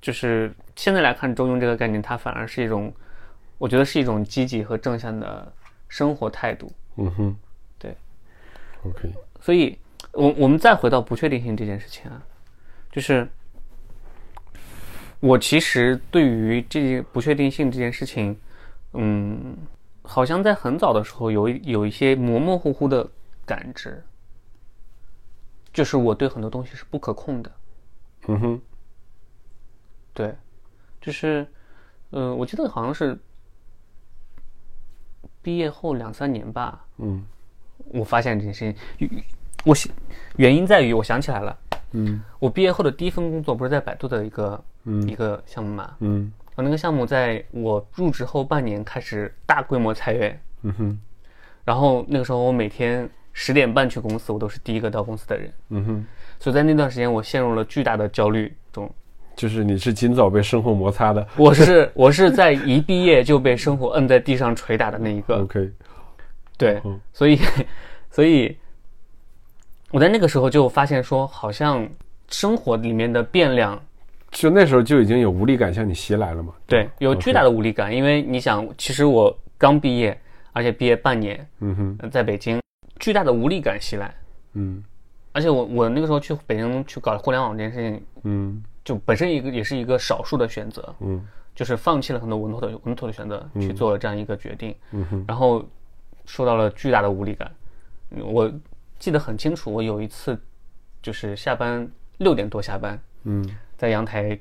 [0.00, 2.92] 就是现在来看，中庸这个概念，它反而是一种。
[3.56, 5.52] 我觉得是一种积极和正向的
[5.88, 6.70] 生活态度。
[6.94, 7.36] 嗯哼，
[7.76, 7.92] 对。
[8.84, 9.12] OK。
[9.40, 9.76] 所以，
[10.12, 12.22] 我我们再回到不确定性这件事情啊，
[12.92, 13.26] 就是
[15.18, 18.38] 我其实对于这些不确定性这件事情，
[18.92, 19.56] 嗯，
[20.08, 23.06] 好像在很早的时候有有一些模模糊糊的
[23.44, 24.02] 感知，
[25.72, 27.52] 就是我对很多东西是不可控的。
[28.26, 28.60] 嗯哼。
[30.14, 30.34] 对，
[31.00, 31.46] 就是，
[32.10, 33.16] 嗯，我记得好像是。
[35.40, 37.24] 毕业后两三年吧，嗯，
[37.86, 39.24] 我发现这件事情，
[39.64, 39.74] 我
[40.36, 41.58] 原因在于我想起来了，
[41.92, 44.64] 嗯，我毕业后的第一份工作不是在百度的一个
[45.06, 50.98] 一个项目嘛，嗯，我那个项目在我入职后半年开始大规模裁员，嗯哼，
[51.64, 56.06] 然后那个时候我每天十点半去公司，我都是第一个到公司的人，嗯哼，
[56.40, 58.92] 所以在那段时间我陷入了巨大的焦虑中。
[59.36, 65.36] 就是你是尽早被生活摩擦的，我是我是在一毕业就被生活摁在地上捶打的那一个。
[65.46, 65.70] OK，
[66.56, 66.82] 对，
[67.12, 67.38] 所以
[68.10, 68.58] 所以
[69.92, 71.88] 我在那个时候就发现说，好像
[72.30, 73.80] 生活里面的变量，
[74.30, 76.52] 就那时候就已经有无力感向你袭来了嘛？
[76.66, 80.18] 对，有巨大的无力感，因为你想，其实我刚毕业，
[80.52, 82.60] 而且毕业半年，嗯哼，在北京，
[82.98, 84.14] 巨大的无力感袭来，
[84.54, 84.82] 嗯，
[85.32, 88.62] 而且我我那个时候去北京去搞互联网这件事情，嗯。
[88.84, 91.22] 就本身一个也是一个少数的选择，嗯，
[91.54, 95.62] 就是放弃了很多稳妥的稳妥的选择，去做了这样一个决定，嗯哼，然后
[96.24, 97.52] 受到了巨大的无力感。
[98.18, 98.50] 我
[98.98, 100.40] 记得很清楚，我有一次
[101.02, 103.46] 就是下班六点多下班，嗯，
[103.78, 104.38] 在阳台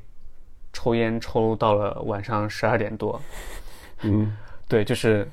[0.73, 3.21] 抽烟抽到了晚上十二点多，
[4.03, 4.35] 嗯，
[4.67, 5.25] 对，就是，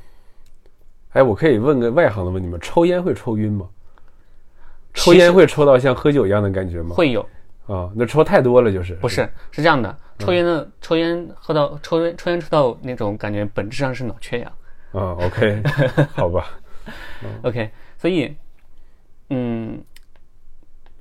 [1.13, 2.57] 哎，我可以问个外行的问题吗？
[2.63, 3.69] 抽烟会抽晕吗？
[4.93, 6.95] 抽烟会抽到像喝酒一样的感觉吗？
[6.95, 7.21] 会有。
[7.67, 8.95] 啊，那抽太多了就是？
[8.97, 14.53] 不是，是这样的，抽烟的抽烟喝到抽烟抽烟抽到那种感觉，本质上是脑缺氧。
[14.93, 15.63] 啊，OK，
[16.15, 16.47] 好吧
[17.43, 18.37] ，OK，所以，
[19.31, 19.83] 嗯，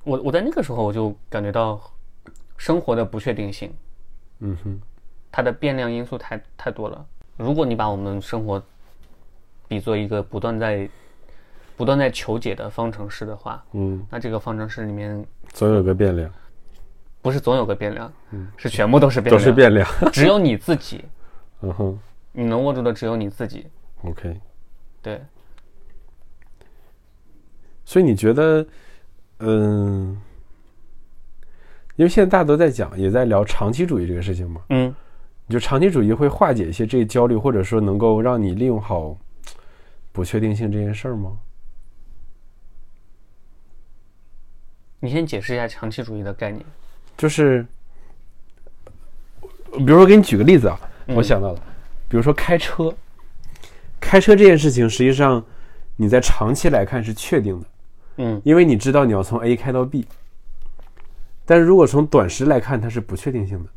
[0.04, 1.78] 我我在那个时候我就感觉到
[2.64, 3.70] 生活的不确定性，
[4.38, 4.80] 嗯哼，
[5.30, 7.04] 它的变量因素太太多了。
[7.36, 8.62] 如果你把我们生活
[9.68, 10.88] 比作一个不断在
[11.76, 16.32] 不断在求解的方程式的话，嗯，那这个方程式里面总有个变量。
[17.20, 21.04] 不是总有个变量，嗯是全部都是变量，都是变量，只有你自己，
[21.60, 21.98] 嗯哼，
[22.32, 23.66] 你能握住的只有你自己。
[24.04, 24.40] OK，
[25.02, 25.22] 对。
[27.84, 28.66] 所以你觉得，
[29.40, 30.18] 嗯，
[31.96, 34.94] 因为现在大家都在讲，也在聊长期主义这个事情嘛，嗯，
[35.48, 39.16] 就长期主义会化解一些这些焦虑，或者说能够让你利用好
[40.12, 41.38] 不确定性这件事儿吗？
[45.00, 46.64] 你先解释一下长期主义的概念。
[47.16, 47.64] 就是，
[49.70, 51.60] 比如说，给你举个例子啊，我想到了，
[52.08, 52.92] 比如说开车，
[54.00, 55.44] 开车这件事情，实际上
[55.96, 57.66] 你在长期来看是确定的，
[58.16, 60.06] 嗯，因为你知道你要从 A 开到 B，
[61.44, 63.70] 但是如果从短时来看，它是不确定性的，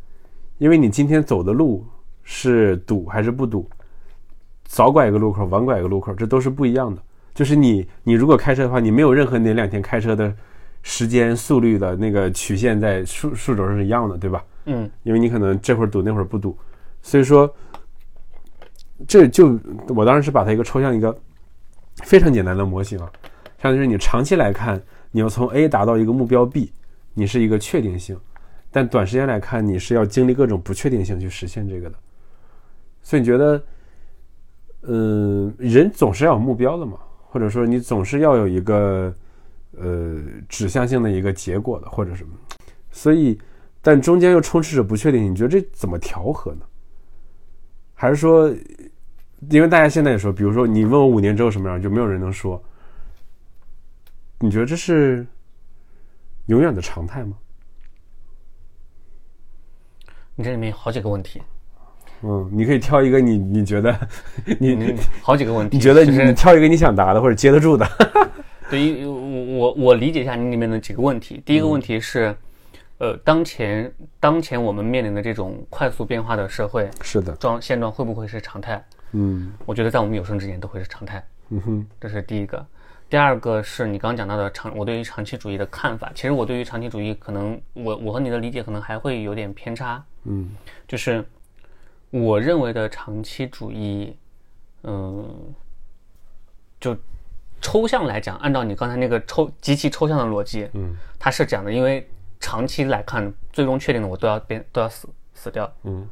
[0.58, 1.86] 因为你今天走的路
[2.24, 3.70] 是堵还是不堵，
[4.64, 7.02] 早拐一个路口，晚拐一个路口，这都是不一样的。
[7.34, 10.34] 就是你，你如果开车的话，你没有任何哪两天开车的。
[10.84, 14.42] 时间速率的那个曲线在数数轴上是一样的，对吧？
[14.66, 16.58] 嗯，因为你可能这会儿堵，那会儿不堵，
[17.02, 17.52] 所以说，
[19.06, 19.60] 这就
[19.90, 21.14] 我当时是把它一个抽象一个
[22.04, 23.12] 非常简单的模型啊，
[23.62, 26.72] 相当于是你长期来看，你要从 A 达到一个目标 B，
[27.18, 28.16] 你是一个确定性，
[28.70, 31.98] 但短时间来看，你是要经历各种不确定性去实现这个的，
[33.02, 33.64] 所以你觉得，
[34.84, 39.12] 嗯，人总是要有目标的嘛，或者说你总是要有一个
[39.80, 40.16] 呃
[40.48, 42.36] 指向性的一个结果的，或者什么，
[42.92, 43.36] 所以
[43.82, 46.62] 但中间又充斥着不确定性，你觉得这怎么调和呢？
[47.96, 48.48] 还是说，
[49.50, 52.64] 因为大家现在也说，比如说你问我五年之后什么样，就没有人能说。
[54.40, 55.26] 你觉得这是
[56.48, 57.38] 永远的常态吗？
[60.36, 61.42] 你这里面有好几个问题。
[62.24, 63.96] 嗯，你可以挑一个你你觉得
[64.60, 67.88] 你好几个问题，你觉得你挑一个你想答的或者接得住的。
[68.70, 71.42] 对于我我我理解一下你里面的几个问题。
[71.46, 72.36] 第一个问题是，
[72.98, 78.84] 呃，当前当前我们面临的这种快速变化的社会，是的状现状会不会是常态？
[79.14, 81.24] 嗯，我觉得在我们有生之年都会是常态。
[81.50, 82.66] 嗯哼，这是第一个。
[83.10, 86.12] 第二个是你刚刚讲到的长，我对于长期主义的看法。
[86.14, 90.04] 其实我对于长期主义，可能我我和你的理解可能还会有点偏差。
[90.26, 90.52] 嗯，
[90.86, 91.24] 就是
[92.10, 94.18] 我认为的长期主义，
[94.84, 95.54] 嗯，
[96.82, 96.98] 就
[97.62, 102.06] 抽象来讲，按照你刚才那个抽极其抽象的逻辑，嗯，它是这样的，因为
[102.42, 105.74] 长期来看，最终确定的我都要变都要死死掉。
[105.84, 106.06] 嗯，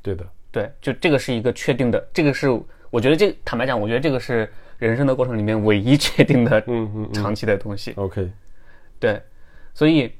[0.00, 2.48] 对的，对，就这个是一个确定的，这个是
[2.90, 4.48] 我觉得这坦白讲，我觉得这个是。
[4.78, 7.92] 人生的过程里面唯一确定的，嗯嗯，长期的东西。
[7.96, 8.30] OK，
[9.00, 9.20] 对，
[9.74, 10.12] 所以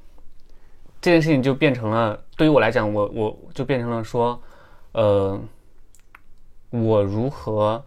[1.01, 4.43] 这件事情就变成了，对于我来讲，我我就变成了说，
[4.93, 5.41] 呃，
[6.71, 7.85] 我如何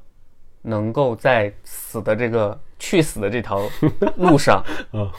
[0.61, 3.61] 能够在死的这个去死的这条
[4.15, 4.63] 路上，
[4.93, 5.11] 啊，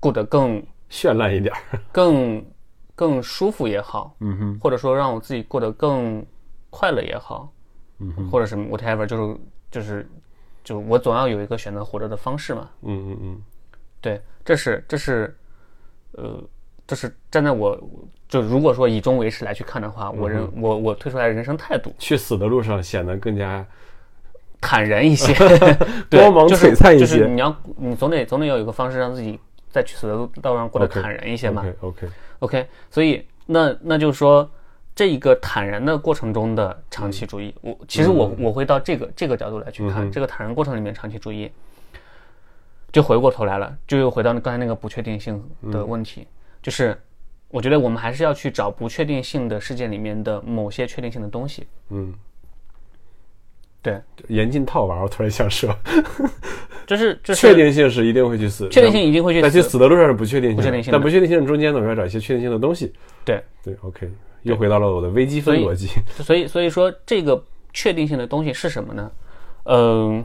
[0.00, 1.54] 过得更绚烂一点，
[1.92, 2.42] 更
[2.94, 6.24] 更舒服也好，嗯哼，或者说让我自己过得更
[6.70, 7.52] 快乐也好，
[7.98, 9.38] 嗯哼，或者什么 whatever，就是。
[9.72, 10.06] 就是，
[10.62, 12.68] 就我总要有一个选择活着的方式嘛。
[12.82, 13.42] 嗯嗯嗯，
[14.00, 15.34] 对，这是这是，
[16.12, 16.40] 呃，
[16.86, 17.76] 这是站在我
[18.28, 23.66] 就如果说以终为始来去看的话，我认我我推出来的人生态度，去死的路上显得更加
[24.60, 25.32] 坦然一些，
[26.10, 27.06] 光芒璀璨一些。
[27.06, 31.64] 就是你要你总得总得要有一个方式让自己在去死的路道路上过得坦然一些嘛。
[31.80, 32.06] OK
[32.40, 34.50] OK，所以那那就是说。
[34.94, 41.50] 这一个坦然的过程中的长期主义，我其实我我会到这个这个角度来去看这个坦然过程里面长期主义，
[42.92, 46.26] 就回过头来了，就又回到刚才那个不确定性的问题，
[46.62, 47.00] 就是
[47.48, 51.66] 我觉得我们还是要去找不确定性的事件里面的某些确定性的东西。
[51.88, 52.12] 嗯，
[53.80, 55.74] 对，严禁套娃，我突然想说，
[56.86, 62.92] 就是就是确定性是一定会去死，确定性一定会去，但去死的路上是不确定性，不确定性，但不确定性中间总要找一些确定性的东西。
[63.24, 63.42] 对。
[63.62, 64.10] 对，OK。
[64.42, 65.88] 又回到了我的微积分逻辑，
[66.22, 69.10] 所以所以说这个确定性的东西是什么呢？
[69.64, 70.24] 嗯，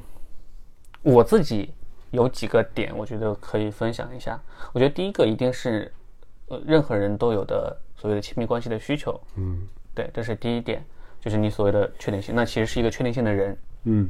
[1.04, 1.72] 我自己
[2.12, 4.42] 有几个点，我觉得可以分享一下。
[4.74, 5.94] 我觉得第一个一定是，
[6.48, 9.20] 呃，任何人都有的所谓的亲密关系的需求。
[9.36, 10.84] 嗯，对，这是第一点，
[11.22, 13.58] 就是你所谓的确定性，那其实是一个确定性的人。
[13.84, 14.10] 嗯，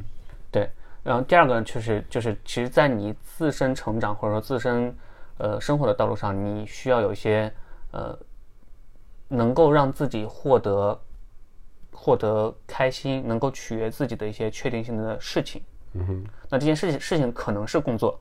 [0.50, 0.70] 对。
[1.04, 4.94] 然后第二个就是就是，其实，在你自身成长或者说自身
[5.36, 7.52] 呃生活的道路上，你需要有一些
[7.90, 8.18] 呃。
[9.28, 11.00] 能够让自己获得
[11.92, 15.62] 获得开心，能够取悦自己的一些确定性的事情。
[15.92, 18.20] 嗯哼，那这件事情事情可能是工作，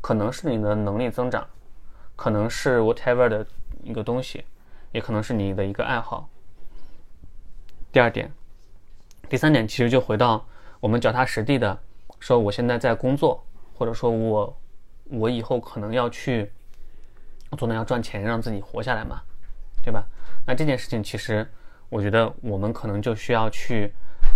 [0.00, 1.46] 可能是你的能力增长，
[2.16, 3.46] 可能是 whatever 的
[3.82, 4.44] 一个东西，
[4.92, 6.28] 也可能是你的一个爱好。
[7.92, 8.32] 第二点，
[9.28, 10.44] 第三点其实就回到
[10.80, 11.78] 我们脚踏实地的
[12.18, 13.44] 说，我现在在工作，
[13.74, 14.56] 或者说我
[15.10, 16.50] 我以后可能要去，
[17.50, 19.22] 我总得要赚钱让自己活下来嘛，
[19.82, 20.06] 对吧？
[20.46, 21.46] 那这件事情，其实
[21.88, 23.92] 我觉得我们可能就需要去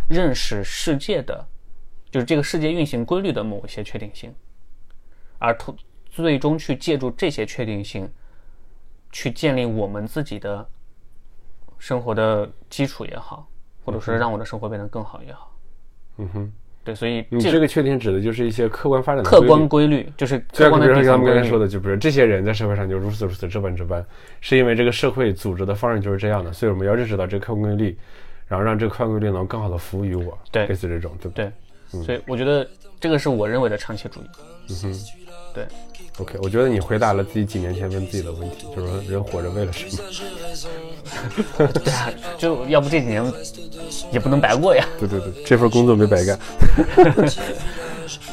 [0.08, 1.46] 认识世界的，
[2.10, 4.34] 就是这个世界运行规律的某一些确定性，
[5.38, 5.76] 而通
[6.10, 8.10] 最终去借助这些确定性，
[9.10, 10.68] 去建立我们自己的
[11.78, 13.48] 生活的基础也好，
[13.84, 15.56] 或者说让我的生活变得更好也好。
[16.18, 16.52] 嗯哼。
[16.86, 20.86] 对，所以你这个确定指的就是一些客观发展的客观规律，就是客观的。
[20.86, 24.06] 比如说咱们刚才说的，就比如这些人在社会上就如此如此这般这般，
[24.40, 27.98] 是因为这个社会组织的方式就是这样的，所以我们要认识到这个客观规律，
[28.46, 30.38] 然后让这个客观规律能更好的服务于我。
[30.52, 31.50] 对，类似这种，对不对？
[32.04, 32.68] 所以我觉得
[33.00, 34.24] 这个是我认为的长期主义。
[34.70, 34.94] 嗯哼，
[35.56, 35.66] 对。
[36.18, 39.84] OK，我觉得你回答了自己几年前问自己的问题，就是说人活着为了什
[41.58, 41.66] 么？
[41.68, 43.22] 对啊，就要不这几年
[44.10, 44.86] 也不能白过呀。
[44.98, 46.38] 对对对，这份工作没白干。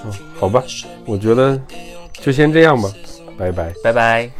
[0.06, 0.64] 嗯，好吧，
[1.06, 1.60] 我觉得
[2.14, 2.94] 就先这样吧，
[3.38, 4.32] 拜拜，拜拜。